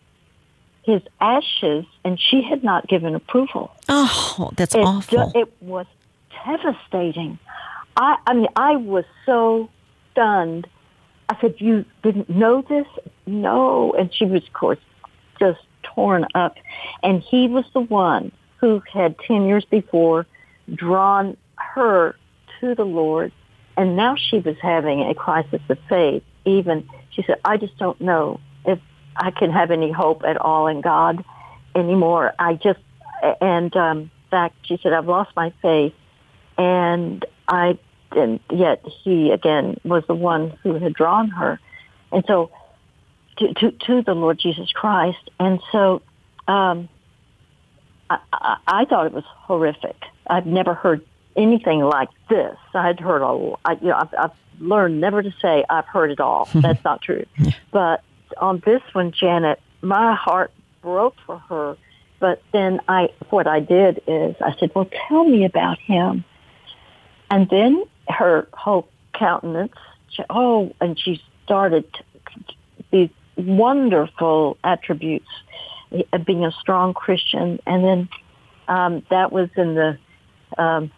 [0.83, 3.71] his ashes, and she had not given approval.
[3.89, 5.31] Oh, that's it, awful.
[5.33, 5.85] It was
[6.45, 7.39] devastating.
[7.95, 9.69] I, I mean, I was so
[10.11, 10.67] stunned.
[11.29, 12.87] I said, "You didn't know this?"
[13.25, 14.79] No, and she was, of course,
[15.39, 16.57] just torn up.
[17.01, 20.25] And he was the one who had ten years before
[20.73, 22.15] drawn her
[22.59, 23.31] to the Lord,
[23.77, 26.23] and now she was having a crisis of faith.
[26.45, 28.39] Even she said, "I just don't know
[29.15, 31.23] I can have any hope at all in God
[31.75, 32.33] anymore.
[32.39, 32.79] I just,
[33.41, 35.93] and um, in fact, she said, I've lost my faith.
[36.57, 37.77] And I,
[38.11, 41.59] and yet he again was the one who had drawn her.
[42.11, 42.51] And so
[43.37, 45.29] to, to, to the Lord Jesus Christ.
[45.39, 46.01] And so,
[46.47, 46.89] um,
[48.09, 49.95] I, I, I thought it was horrific.
[50.27, 51.03] I've never heard
[51.35, 52.57] anything like this.
[52.73, 56.19] I'd heard a, I, you know, I've, I've learned never to say I've heard it
[56.19, 56.47] all.
[56.55, 57.25] That's not true.
[57.71, 58.03] But
[58.37, 61.77] on this one, Janet, my heart broke for her.
[62.19, 66.23] But then I, what I did is I said, well, tell me about him.
[67.29, 69.73] And then her whole countenance,
[70.29, 71.85] oh, and she started
[72.91, 75.27] these wonderful attributes
[76.11, 77.59] of being a strong Christian.
[77.65, 78.09] And then
[78.67, 79.97] um, that was in the,
[80.57, 80.91] um,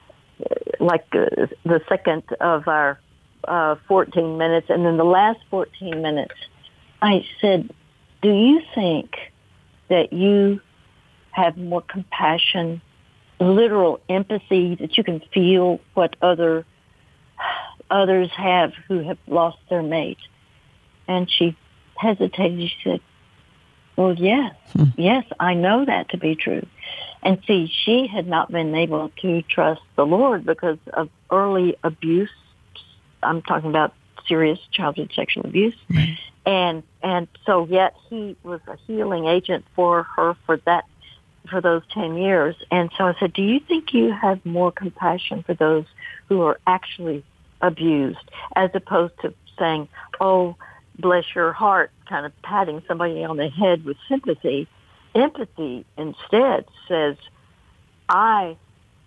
[0.79, 2.99] like uh, the second of our
[3.47, 4.67] uh, 14 minutes.
[4.69, 6.35] And then the last 14 minutes,
[7.01, 7.71] I said,
[8.21, 9.15] do you think
[9.89, 10.61] that you
[11.31, 12.81] have more compassion
[13.39, 16.65] literal empathy that you can feel what other
[17.89, 20.17] others have who have lost their mate.
[21.07, 21.55] And she
[21.97, 22.69] hesitated.
[22.69, 23.01] She said,
[23.95, 24.85] well, yes, hmm.
[24.97, 26.65] yes, I know that to be true.
[27.21, 32.29] And see, she had not been able to trust the Lord because of early abuse.
[33.23, 33.93] I'm talking about
[34.27, 35.75] serious childhood sexual abuse.
[36.45, 40.85] And and so yet he was a healing agent for her for that
[41.49, 42.55] for those 10 years.
[42.71, 45.85] And so I said, "Do you think you have more compassion for those
[46.27, 47.23] who are actually
[47.61, 49.87] abused as opposed to saying,
[50.19, 50.55] "Oh,
[50.99, 54.67] bless your heart," kind of patting somebody on the head with sympathy?
[55.15, 57.15] Empathy instead says,
[58.09, 58.57] "I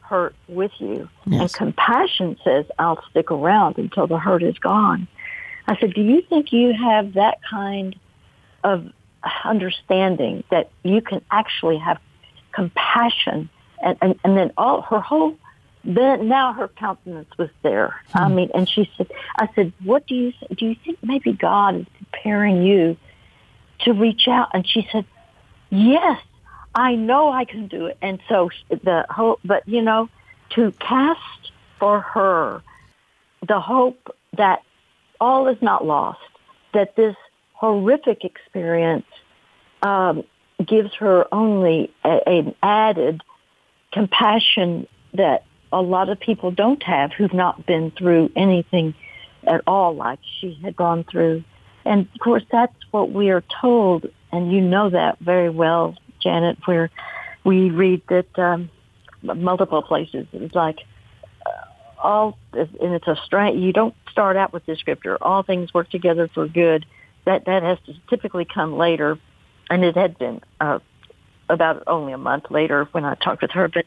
[0.08, 5.06] hurt with you." And compassion says, "I'll stick around until the hurt is gone."
[5.66, 7.94] I said, "Do you think you have that kind
[8.64, 8.90] of
[9.44, 11.98] understanding that you can actually have
[12.52, 13.48] compassion
[13.82, 15.36] and, and, and then all her whole
[15.84, 17.94] then now her countenance was there.
[18.12, 18.34] I hmm.
[18.34, 20.66] mean, and she said, "I said, what do you do?
[20.66, 22.96] You think maybe God is preparing you
[23.80, 25.06] to reach out?" And she said,
[25.70, 26.20] "Yes,
[26.78, 30.08] I know I can do it." And so the hope, but you know,
[30.50, 32.62] to cast for her
[33.46, 34.62] the hope that
[35.20, 36.20] all is not lost,
[36.72, 37.16] that this
[37.54, 39.06] horrific experience
[39.82, 40.24] um,
[40.64, 43.22] gives her only an added
[43.92, 48.94] compassion that a lot of people don't have who've not been through anything
[49.44, 51.42] at all like she had gone through.
[51.84, 56.58] And of course, that's what we are told, and you know that very well, Janet,
[56.64, 56.90] where
[57.44, 58.70] we read that um,
[59.22, 60.26] multiple places.
[60.32, 60.78] It's like
[61.46, 63.58] uh, all, and it's a strength.
[63.58, 65.16] You don't start out with this scripture.
[65.20, 66.86] All things work together for good.
[67.24, 69.18] That that has to typically come later,
[69.68, 70.78] and it had been uh,
[71.48, 73.68] about only a month later when I talked with her.
[73.68, 73.84] But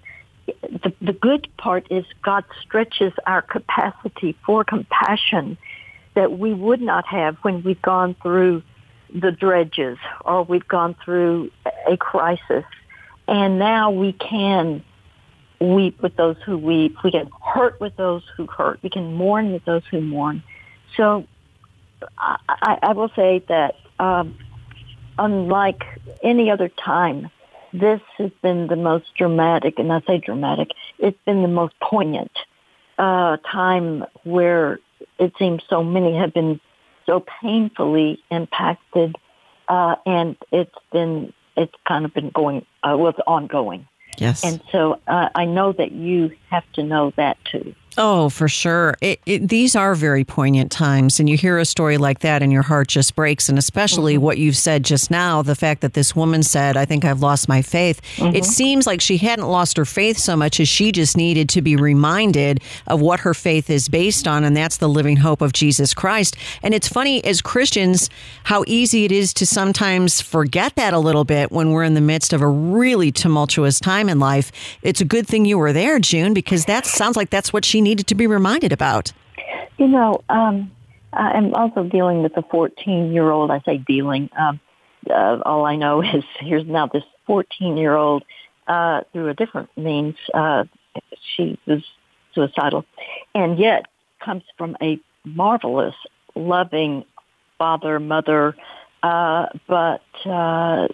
[0.61, 5.57] the, the good part is God stretches our capacity for compassion
[6.13, 8.63] that we would not have when we've gone through
[9.13, 11.51] the dredges or we've gone through
[11.87, 12.63] a crisis.
[13.27, 14.83] And now we can
[15.59, 16.97] weep with those who weep.
[17.03, 18.79] We can hurt with those who hurt.
[18.81, 20.43] We can mourn with those who mourn.
[20.97, 21.25] So
[22.17, 24.37] I, I, I will say that um,
[25.17, 25.83] unlike
[26.23, 27.29] any other time,
[27.73, 30.69] this has been the most dramatic, and I say dramatic,
[30.99, 32.31] it's been the most poignant
[32.97, 34.79] uh, time where
[35.17, 36.59] it seems so many have been
[37.05, 39.15] so painfully impacted,
[39.67, 43.87] uh, and it's been, it's kind of been going, uh, well, it's ongoing.
[44.17, 44.43] Yes.
[44.43, 47.73] And so uh, I know that you have to know that too.
[47.97, 48.95] Oh, for sure.
[49.01, 52.51] It, it, these are very poignant times, and you hear a story like that, and
[52.51, 53.49] your heart just breaks.
[53.49, 54.23] And especially Mm-hmm.
[54.23, 57.49] what you've said just now the fact that this woman said, I think I've lost
[57.49, 58.01] my faith.
[58.15, 58.35] Mm-hmm.
[58.35, 61.61] It seems like she hadn't lost her faith so much as she just needed to
[61.61, 65.51] be reminded of what her faith is based on, and that's the living hope of
[65.53, 66.35] Jesus Christ.
[66.63, 68.09] And it's funny, as Christians,
[68.45, 72.01] how easy it is to sometimes forget that a little bit when we're in the
[72.01, 74.51] midst of a really tumultuous time in life.
[74.81, 77.80] It's a good thing you were there, June, because that sounds like that's what she
[77.83, 79.13] needed to be reminded about.
[79.77, 80.71] You know, um,
[81.13, 83.51] I'm also dealing with a 14 year old.
[83.51, 84.29] I say dealing.
[84.37, 84.59] Um,
[85.09, 88.23] uh, all I know is here's now this 14 year old
[88.67, 90.15] uh, through a different means.
[90.33, 90.65] Uh,
[91.35, 91.83] she was
[92.33, 92.85] suicidal,
[93.33, 93.85] and yet
[94.19, 95.95] comes from a marvelous,
[96.35, 97.05] loving
[97.57, 98.55] father, mother.
[99.03, 100.87] Uh, but uh,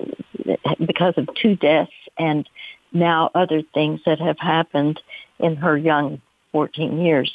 [0.85, 2.47] because of two deaths and
[2.93, 4.99] now other things that have happened
[5.39, 7.31] in her young 14 years.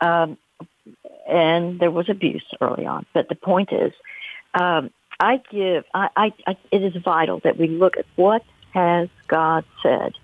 [0.00, 0.38] Um,
[1.28, 3.04] and there was abuse early on.
[3.12, 3.92] But the point is,
[4.54, 4.90] um,
[5.20, 9.64] I give, I, I, I, it is vital that we look at what has God
[9.82, 10.14] said.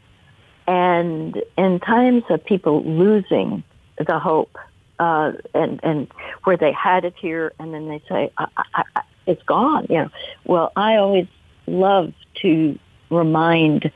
[0.67, 3.65] And in times of people losing
[3.99, 4.57] the hope,
[4.99, 6.07] uh, and, and
[6.45, 9.97] where they had it here and then they say, I, I, I, it's gone, you
[9.97, 10.11] know.
[10.45, 11.27] Well, I always
[11.67, 12.79] love to
[13.11, 13.91] remind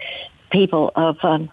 [0.50, 1.50] people of um,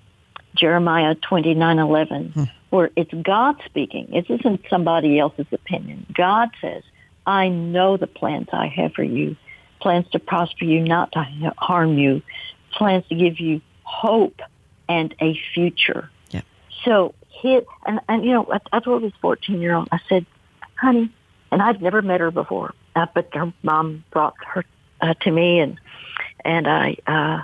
[0.56, 4.14] Jeremiah twenty nine eleven, where it's God speaking.
[4.14, 6.06] It isn't somebody else's opinion.
[6.14, 6.84] God says,
[7.26, 9.36] "I know the plans I have for you,
[9.80, 11.26] plans to prosper you, not to
[11.58, 12.22] harm you,
[12.72, 14.42] plans to give you hope
[14.90, 16.42] and a future." Yeah.
[16.84, 20.26] So he and and you know, I, I told this fourteen year old, I said,
[20.76, 21.12] "Honey,"
[21.52, 24.66] and I'd never met her before, uh, but her mom brought her
[25.02, 25.80] uh, to me, and
[26.44, 26.98] and I.
[27.08, 27.42] uh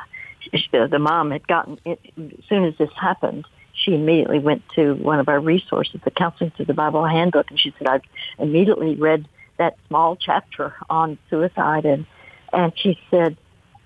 [0.72, 3.46] the mom had gotten it, as soon as this happened
[3.84, 7.60] she immediately went to one of our resources the counseling through the bible handbook and
[7.60, 8.00] she said i
[8.42, 9.28] immediately read
[9.58, 12.06] that small chapter on suicide and
[12.54, 13.38] and she said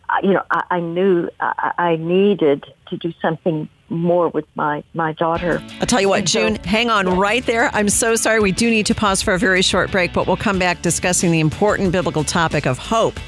[0.10, 4.84] "I- you know i, I knew I, I needed to do something more with my
[4.94, 5.62] my daughter.
[5.80, 7.70] I'll tell you what, June, hang on right there.
[7.74, 8.40] I'm so sorry.
[8.40, 11.32] We do need to pause for a very short break, but we'll come back discussing
[11.32, 13.20] the important biblical topic of hope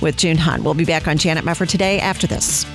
[0.00, 0.62] with June Hunt.
[0.62, 2.66] We'll be back on Janet Mefford today after this.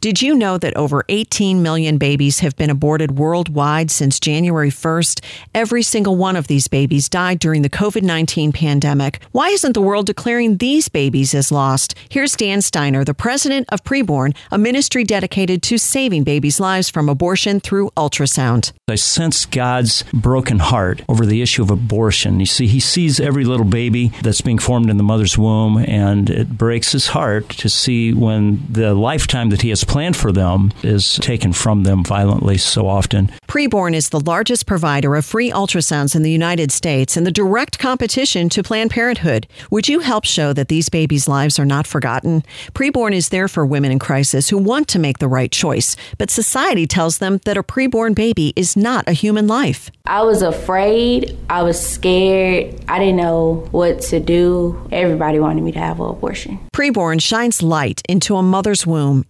[0.00, 5.24] Did you know that over 18 million babies have been aborted worldwide since January 1st?
[5.56, 9.20] Every single one of these babies died during the COVID 19 pandemic.
[9.32, 11.96] Why isn't the world declaring these babies as lost?
[12.10, 17.08] Here's Dan Steiner, the president of Preborn, a ministry dedicated to saving babies' lives from
[17.08, 18.70] abortion through ultrasound.
[18.86, 22.38] I sense God's broken heart over the issue of abortion.
[22.38, 26.30] You see, he sees every little baby that's being formed in the mother's womb, and
[26.30, 30.72] it breaks his heart to see when the lifetime that he has planned for them
[30.82, 33.30] is taken from them violently so often.
[33.46, 37.78] Preborn is the largest provider of free ultrasounds in the United States and the direct
[37.78, 39.46] competition to Planned Parenthood.
[39.70, 42.42] Would you help show that these babies' lives are not forgotten?
[42.74, 46.30] Preborn is there for women in crisis who want to make the right choice, but
[46.30, 49.90] society tells them that a preborn baby is not a human life.
[50.06, 51.36] I was afraid.
[51.50, 52.74] I was scared.
[52.88, 54.86] I didn't know what to do.
[54.92, 56.58] Everybody wanted me to have an abortion.
[56.74, 59.24] Preborn shines light into a mother's womb,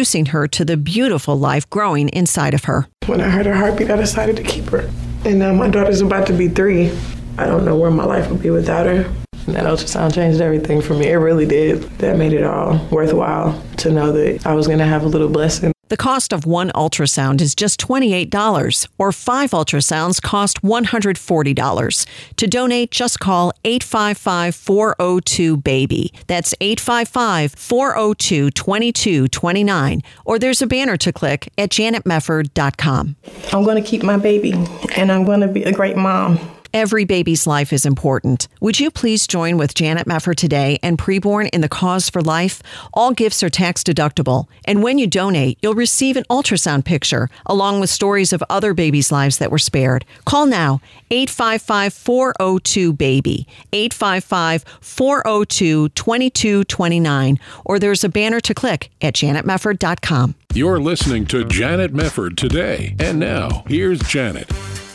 [0.00, 2.88] introducing her to the beautiful life growing inside of her.
[3.04, 4.90] When I heard her heartbeat, I decided to keep her.
[5.26, 6.90] And now my daughter's about to be three.
[7.36, 9.14] I don't know where my life would be without her.
[9.46, 11.08] And that ultrasound changed everything for me.
[11.08, 11.82] It really did.
[11.98, 15.28] That made it all worthwhile to know that I was going to have a little
[15.28, 15.74] blessing.
[15.90, 22.06] The cost of one ultrasound is just $28, or five ultrasounds cost $140.
[22.36, 26.12] To donate, just call 855 402 BABY.
[26.28, 30.02] That's 855 402 2229.
[30.24, 33.16] Or there's a banner to click at janetmefford.com.
[33.52, 34.52] I'm going to keep my baby,
[34.94, 36.38] and I'm going to be a great mom.
[36.72, 38.46] Every baby's life is important.
[38.60, 42.62] Would you please join with Janet Mefford today and Preborn in the Cause for Life?
[42.94, 47.80] All gifts are tax deductible, and when you donate, you'll receive an ultrasound picture along
[47.80, 50.04] with stories of other babies' lives that were spared.
[50.26, 59.14] Call now 855 402 BABY, 855 402 2229, or there's a banner to click at
[59.14, 60.36] janetmefford.com.
[60.54, 62.94] You're listening to Janet Mefford today.
[63.00, 64.48] And now, here's Janet.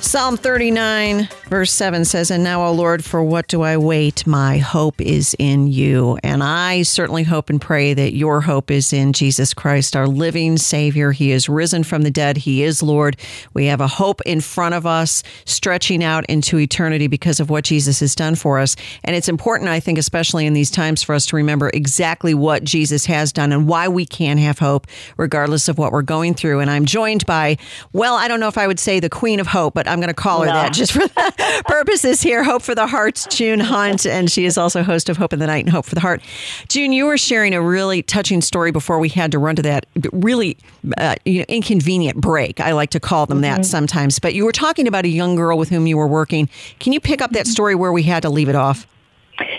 [0.05, 4.25] Psalm 39, verse 7 says, And now, O Lord, for what do I wait?
[4.27, 6.19] My hope is in you.
[6.23, 10.57] And I certainly hope and pray that your hope is in Jesus Christ, our living
[10.57, 11.11] Savior.
[11.11, 12.37] He is risen from the dead.
[12.37, 13.17] He is Lord.
[13.55, 17.63] We have a hope in front of us, stretching out into eternity because of what
[17.63, 18.75] Jesus has done for us.
[19.03, 22.63] And it's important, I think, especially in these times, for us to remember exactly what
[22.63, 24.85] Jesus has done and why we can have hope,
[25.17, 26.59] regardless of what we're going through.
[26.59, 27.57] And I'm joined by,
[27.91, 30.07] well, I don't know if I would say the Queen of Hope, but I'm going
[30.09, 30.53] to call her No.
[30.53, 32.43] that just for the purposes here.
[32.43, 35.47] Hope for the Heart's June Hunt, and she is also host of Hope in the
[35.47, 36.21] Night and Hope for the Heart.
[36.67, 39.85] June, you were sharing a really touching story before we had to run to that
[40.11, 40.57] really
[40.97, 42.59] uh, you know, inconvenient break.
[42.59, 44.19] I like to call them that sometimes.
[44.19, 46.49] But you were talking about a young girl with whom you were working.
[46.79, 48.87] Can you pick up that story where we had to leave it off?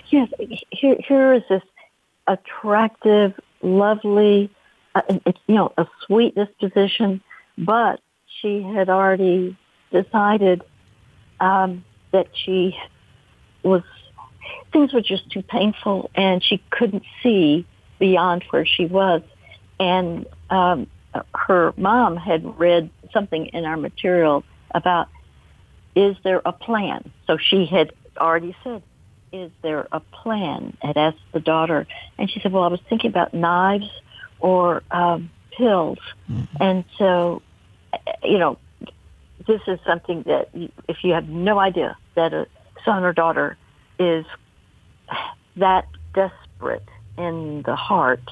[0.08, 0.28] Yes,
[0.70, 1.62] here, here is this
[2.26, 4.50] attractive, lovely,
[4.94, 7.20] uh, it's, you know, a sweet disposition,
[7.58, 8.00] but
[8.40, 9.56] she had already
[9.90, 10.62] decided
[11.40, 12.76] um, that she
[13.62, 13.82] was,
[14.72, 17.66] things were just too painful and she couldn't see
[17.98, 19.22] beyond where she was.
[19.78, 20.86] And um,
[21.34, 25.08] her mom had read something in our material about,
[25.94, 27.10] is there a plan?
[27.26, 28.82] So she had already said,
[29.32, 30.76] is there a plan?
[30.80, 31.86] Had asked the daughter,
[32.18, 33.90] and she said, "Well, I was thinking about knives
[34.40, 35.98] or um, pills."
[36.60, 37.42] And so,
[38.22, 38.58] you know,
[39.46, 42.46] this is something that you, if you have no idea that a
[42.84, 43.56] son or daughter
[43.98, 44.24] is
[45.56, 48.22] that desperate in the heart,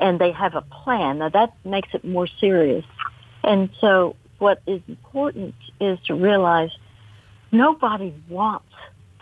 [0.00, 2.84] and they have a plan, now that makes it more serious.
[3.42, 6.70] And so, what is important is to realize
[7.50, 8.66] nobody wants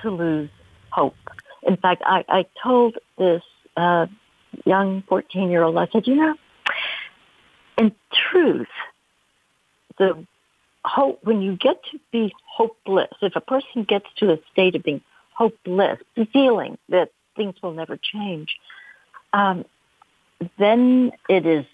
[0.02, 0.50] to lose
[0.90, 1.16] hope.
[1.62, 3.42] In fact, I, I told this
[3.76, 4.06] uh,
[4.64, 6.34] young 14 year old, I said, you know,
[7.78, 8.68] in truth,
[9.98, 10.26] the
[10.84, 14.82] hope, when you get to be hopeless, if a person gets to a state of
[14.82, 15.02] being
[15.34, 15.98] hopeless,
[16.32, 18.56] feeling that things will never change,
[19.32, 19.64] um,
[20.58, 21.64] then it is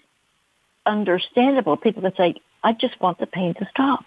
[0.85, 1.77] understandable.
[1.77, 4.03] People can say, I just want the pain to stop.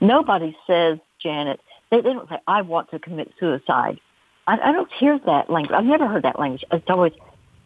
[0.00, 3.98] Nobody says, Janet, they, they don't say, I want to commit suicide.
[4.46, 5.76] I, I don't hear that language.
[5.76, 6.64] I've never heard that language.
[6.70, 7.12] It's always,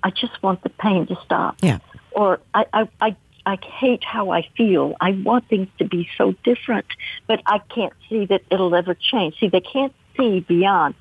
[0.03, 1.57] I just want the pain to stop.
[1.61, 1.78] Yeah.
[2.12, 3.16] or I, I, I,
[3.49, 4.95] I hate how I feel.
[5.01, 6.85] I want things to be so different,
[7.27, 9.41] but I can't see that it'll ever change.
[9.41, 10.95] See, they can't see beyond.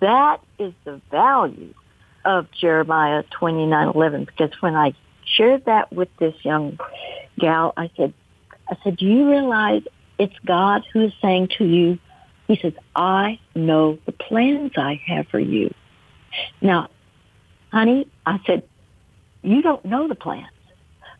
[0.00, 1.74] That is the value
[2.24, 4.94] of Jeremiah 29:11 because when I
[5.26, 6.78] shared that with this young
[7.38, 8.14] gal, I said,
[8.70, 9.82] I said, do you realize
[10.18, 11.98] it's God who is saying to you,
[12.48, 15.74] he says, I know the plans I have for you.
[16.62, 16.88] Now,
[17.70, 18.62] honey, I said,
[19.42, 20.46] you don't know the plans,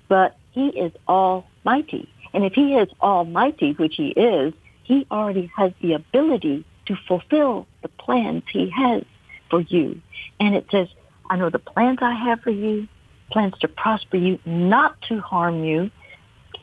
[0.09, 2.09] but he is almighty.
[2.33, 7.67] And if he is almighty, which he is, he already has the ability to fulfill
[7.83, 9.03] the plans he has
[9.51, 10.01] for you.
[10.41, 10.89] And it says,
[11.29, 12.89] I know the plans I have for you,
[13.31, 15.91] plans to prosper you, not to harm you,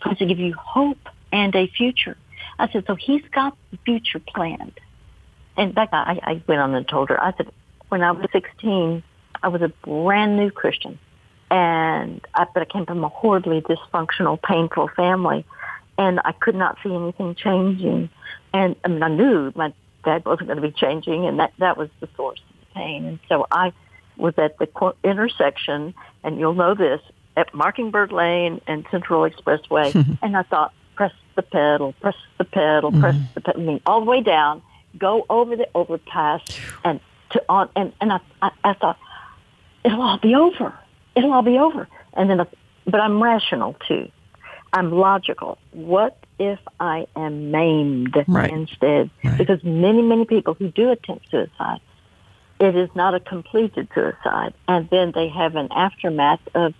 [0.02, 2.18] plans to give you hope and a future.
[2.58, 4.80] I said, so he's got the future planned.
[5.58, 7.52] And fact, I, I went on and told her, I said,
[7.90, 9.04] when I was 16,
[9.42, 11.00] I was a brand new Christian.
[11.52, 15.46] And I, but I came from a horribly dysfunctional, painful family.
[15.98, 18.10] And I could not see anything changing.
[18.54, 19.74] And I mean, I knew my
[20.06, 23.06] dad wasn't going to be changing, and that, that was the source of the pain.
[23.06, 23.74] And so I
[24.18, 25.94] was at the intersection,
[26.24, 27.02] and you'll know this,
[27.36, 29.94] at Mockingbird Lane and Central Expressway.
[30.22, 33.02] and I thought, press the pedal, press the pedal, mm-hmm.
[33.02, 34.62] press the pedal, I mean, all the way down,
[34.98, 36.42] go over the overpass,
[36.84, 37.00] and
[37.32, 38.98] to on, and, and I, I, I thought,
[39.84, 40.78] it'll all be over.
[41.16, 41.88] It'll all be over.
[42.14, 42.46] And then,
[42.86, 44.10] but I'm rational too.
[44.72, 45.58] I'm logical.
[45.72, 48.52] What if I am maimed right.
[48.52, 49.10] instead?
[49.24, 49.38] Right.
[49.38, 51.82] Because many, many people who do attempt suicide,
[52.60, 54.54] it is not a completed suicide.
[54.68, 56.74] And then they have an aftermath of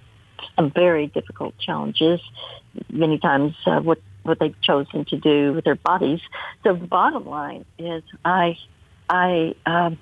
[0.56, 2.22] some very difficult challenges,
[2.90, 6.22] many times uh, what, what they've chosen to do with their bodies.
[6.64, 8.58] So the bottom line is I,
[9.10, 9.98] I, um,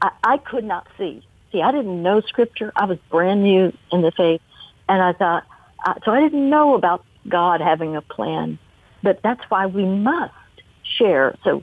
[0.00, 1.24] I, I could not see.
[1.52, 2.72] See, I didn't know scripture.
[2.74, 4.40] I was brand new in the faith.
[4.88, 5.44] And I thought,
[5.86, 8.58] uh, so I didn't know about God having a plan.
[9.02, 10.34] But that's why we must
[10.98, 11.36] share.
[11.44, 11.62] So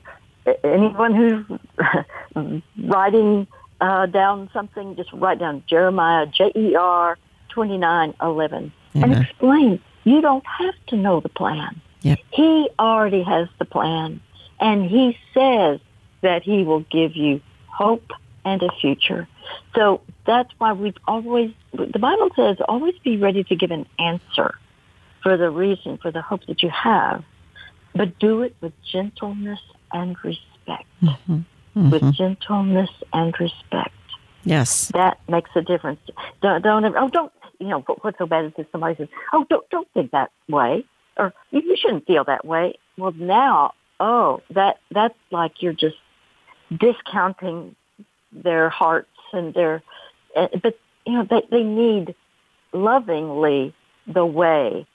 [0.64, 3.46] anyone who's writing
[3.80, 7.18] uh, down something, just write down Jeremiah, J-E-R
[7.50, 9.80] 29:11 and explain.
[10.04, 11.80] You don't have to know the plan.
[12.02, 12.18] Yep.
[12.32, 14.20] He already has the plan.
[14.58, 15.80] And he says
[16.22, 18.10] that he will give you hope
[18.44, 19.28] and a future.
[19.74, 24.54] So that's why we've always, the Bible says, always be ready to give an answer
[25.22, 27.24] for the reason, for the hope that you have,
[27.94, 29.60] but do it with gentleness
[29.92, 30.86] and respect.
[31.02, 31.34] Mm-hmm.
[31.76, 31.90] Mm-hmm.
[31.90, 33.94] With gentleness and respect.
[34.44, 34.90] Yes.
[34.94, 36.00] That makes a difference.
[36.42, 39.68] Don't, don't, oh, don't, you know, what's so bad is if somebody says, oh, don't,
[39.70, 40.84] don't think that way,
[41.16, 42.74] or you shouldn't feel that way.
[42.96, 45.96] Well, now, oh, that, that's like you're just
[46.76, 47.76] discounting
[48.32, 49.82] their hearts and their,
[50.34, 52.14] but, you know, they, they need
[52.72, 53.74] lovingly
[54.06, 54.86] the way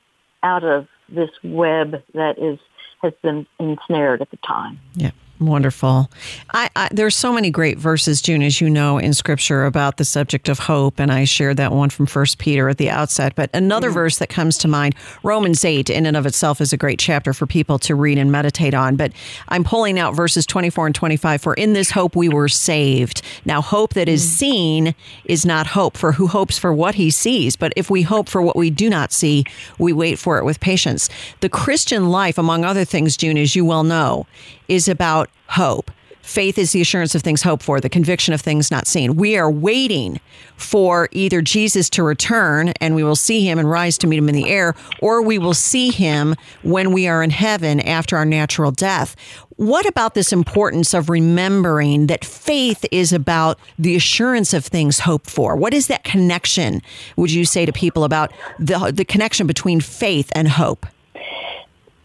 [0.43, 2.59] out of this web that is,
[3.01, 4.79] has been ensnared at the time.
[4.95, 5.11] Yeah.
[5.39, 6.09] Wonderful.
[6.53, 10.05] I, I, there's so many great verses, June, as you know, in Scripture about the
[10.05, 13.35] subject of hope, and I shared that one from First Peter at the outset.
[13.35, 13.95] But another mm-hmm.
[13.95, 17.33] verse that comes to mind, Romans eight, in and of itself, is a great chapter
[17.33, 18.95] for people to read and meditate on.
[18.95, 19.11] But
[19.49, 21.41] I'm pulling out verses 24 and 25.
[21.41, 23.21] For in this hope we were saved.
[23.43, 24.29] Now, hope that is mm.
[24.29, 25.97] seen is not hope.
[25.97, 27.57] For who hopes for what he sees?
[27.57, 29.43] But if we hope for what we do not see,
[29.77, 31.09] we wait for it with patience.
[31.41, 34.27] The Christian life, among other things, June, as you well know,
[34.67, 35.91] is about hope.
[36.25, 39.15] Faith is the assurance of things hoped for, the conviction of things not seen.
[39.15, 40.19] We are waiting
[40.57, 44.27] for either Jesus to return and we will see him and rise to meet him
[44.29, 48.25] in the air, or we will see him when we are in heaven after our
[48.25, 49.15] natural death.
[49.57, 55.29] What about this importance of remembering that faith is about the assurance of things hoped
[55.29, 55.55] for?
[55.55, 56.81] What is that connection,
[57.17, 60.87] would you say to people about the, the connection between faith and hope?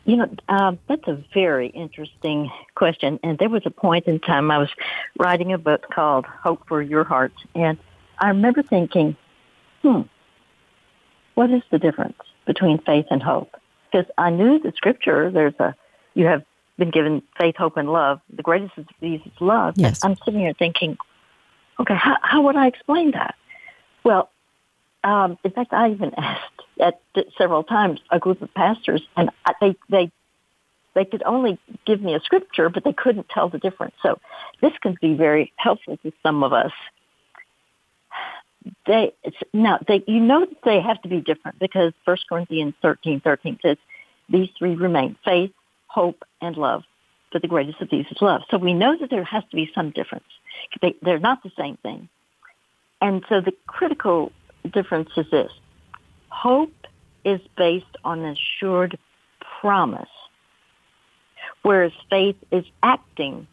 [0.05, 3.21] You know, uh, that's a very interesting question.
[3.23, 4.71] And there was a point in time I was
[5.19, 7.33] writing a book called Hope for Your Heart.
[7.55, 7.79] And
[8.19, 9.17] I remember thinking,
[9.83, 10.03] hmm,
[11.35, 13.57] what is the difference between faith and hope?
[13.91, 15.75] Because I knew the scripture, there's a,
[16.15, 16.45] you have
[16.79, 18.21] been given faith, hope, and love.
[18.35, 19.75] The greatest of these is love.
[19.77, 20.05] Yes.
[20.05, 20.97] I'm sitting here thinking,
[21.79, 23.35] okay, how, how would I explain that?
[24.03, 24.31] Well,
[25.03, 27.01] um, in fact, I even asked at
[27.37, 29.31] several times a group of pastors, and
[29.61, 30.11] they they
[30.95, 33.95] they could only give me a scripture, but they couldn't tell the difference.
[34.03, 34.19] So
[34.61, 36.73] this can be very helpful to some of us.
[38.87, 39.15] They
[39.53, 43.59] now they you know that they have to be different because First Corinthians thirteen thirteen
[43.63, 43.77] says
[44.29, 45.53] these three remain faith,
[45.87, 46.83] hope, and love.
[47.33, 48.43] But the greatest of these is love.
[48.51, 50.25] So we know that there has to be some difference.
[50.83, 52.09] They, they're not the same thing.
[53.01, 54.33] And so the critical
[54.69, 55.53] difference is this
[56.29, 56.73] hope
[57.25, 58.99] is based on an assured
[59.61, 60.09] promise,
[61.63, 63.47] whereas faith is acting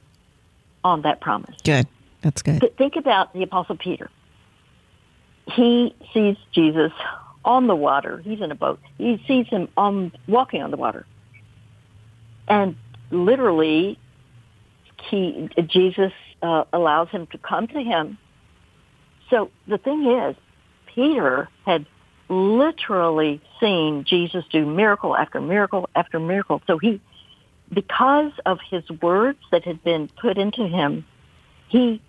[0.83, 1.55] on that promise.
[1.63, 1.87] Good.
[2.21, 2.61] That's good.
[2.61, 4.09] Th- think about the Apostle Peter.
[5.51, 6.91] He sees Jesus
[7.45, 8.19] on the water.
[8.19, 8.79] He's in a boat.
[8.97, 11.05] He sees him on walking on the water,
[12.47, 12.75] and
[13.11, 13.97] literally,
[15.09, 18.17] he Jesus uh, allows him to come to him.
[19.29, 20.35] So the thing is,
[20.97, 21.85] Peter had
[22.27, 26.59] literally seen Jesus do miracle after miracle after miracle.
[26.65, 26.99] So he,
[27.71, 31.05] because of his words that had been put into him,
[31.67, 32.01] he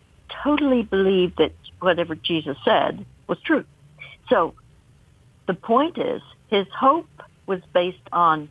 [0.43, 3.66] totally believed that whatever Jesus said was true.
[4.30, 4.55] So
[5.47, 7.11] the point is, his hope
[7.47, 8.51] was based on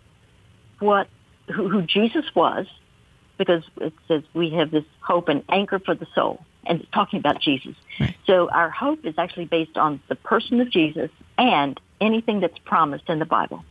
[0.78, 1.08] what
[1.48, 2.68] who, who Jesus was,
[3.40, 7.42] because it says we have this hope and anchor for the soul, and talking about
[7.42, 7.76] Jesus.
[8.26, 13.10] So our hope is actually based on the person of Jesus and anything that's promised
[13.10, 13.64] in the Bible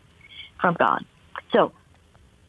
[0.60, 1.04] from God.
[1.52, 1.72] So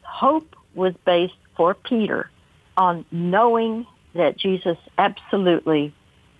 [0.02, 2.30] hope was based for Peter
[2.76, 5.94] on knowing that Jesus absolutely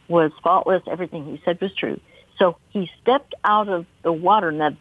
[0.09, 0.83] was faultless.
[0.87, 2.01] Everything he said was true.
[2.39, 4.77] So he stepped out of the water, and that's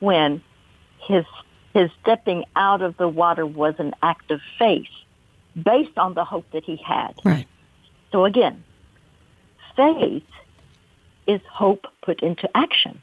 [0.00, 0.42] when
[0.98, 1.24] his
[1.74, 4.88] his stepping out of the water was an act of faith
[5.60, 7.14] based on the hope that he had.
[7.24, 7.46] Right.
[8.10, 8.64] So again,
[9.76, 10.24] faith
[11.26, 13.02] is hope put into action.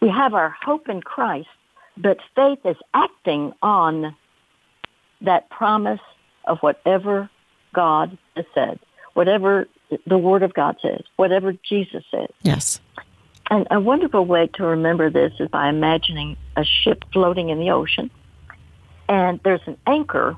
[0.00, 1.48] We have our hope in Christ,
[1.96, 4.16] but faith is acting on
[5.20, 6.00] that promise
[6.44, 7.30] of whatever
[7.72, 8.78] God has said,
[9.14, 9.68] whatever
[10.06, 12.30] the Word of God says, whatever Jesus says.
[12.42, 12.80] Yes.
[13.50, 17.70] And a wonderful way to remember this is by imagining a ship floating in the
[17.70, 18.10] ocean,
[19.08, 20.36] and there's an anchor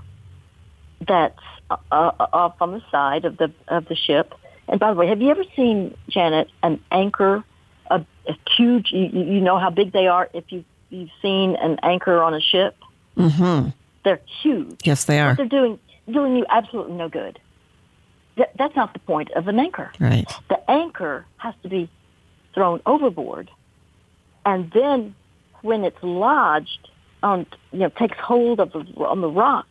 [1.06, 1.38] that's
[1.70, 4.34] uh, uh, off on the side of the of the ship.
[4.68, 7.44] And by the way, have you ever seen Janet an anchor,
[7.90, 8.90] a, a huge?
[8.92, 10.28] You, you know how big they are.
[10.32, 12.76] If you you've seen an anchor on a ship,
[13.16, 13.68] Mm-hmm.
[14.04, 14.80] they're huge.
[14.84, 15.30] Yes, they are.
[15.34, 15.78] But they're doing
[16.10, 17.38] doing you absolutely no good.
[18.36, 19.92] Th- that's not the point of an anchor.
[20.00, 20.26] Right.
[20.48, 21.88] The anchor has to be
[22.54, 23.50] thrown overboard,
[24.46, 25.14] and then
[25.62, 26.88] when it's lodged
[27.22, 29.66] on, you know, takes hold of the, on the rock,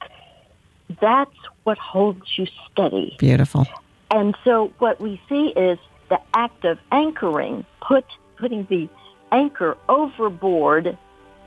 [1.02, 3.16] that's what holds you steady.
[3.20, 3.68] Beautiful.
[4.14, 8.06] And so what we see is the act of anchoring, put
[8.38, 8.88] putting the
[9.32, 10.96] anchor overboard,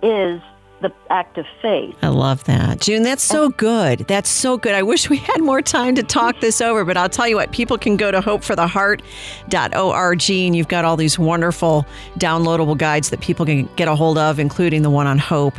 [0.02, 0.40] is
[0.80, 1.94] the act of faith.
[2.02, 2.80] I love that.
[2.80, 4.00] June, that's so good.
[4.00, 4.74] That's so good.
[4.74, 7.52] I wish we had more time to talk this over, but I'll tell you what,
[7.52, 11.86] people can go to hopefortheheart.org and you've got all these wonderful
[12.18, 15.54] downloadable guides that people can get a hold of, including the one on hope.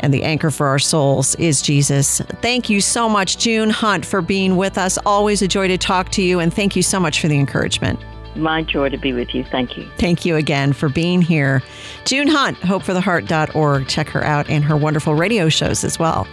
[0.00, 2.20] And the anchor for our souls is Jesus.
[2.40, 4.98] Thank you so much, June Hunt, for being with us.
[5.06, 6.40] Always a joy to talk to you.
[6.40, 8.00] And thank you so much for the encouragement.
[8.34, 9.44] My joy to be with you.
[9.44, 9.88] Thank you.
[9.98, 11.62] Thank you again for being here.
[12.04, 13.88] June Hunt, hopefortheheart.org.
[13.88, 16.26] Check her out and her wonderful radio shows as well.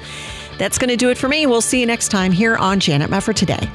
[0.58, 1.45] That's going to do it for me.
[1.45, 3.70] We'll see you next time here on Janet Mefford Today.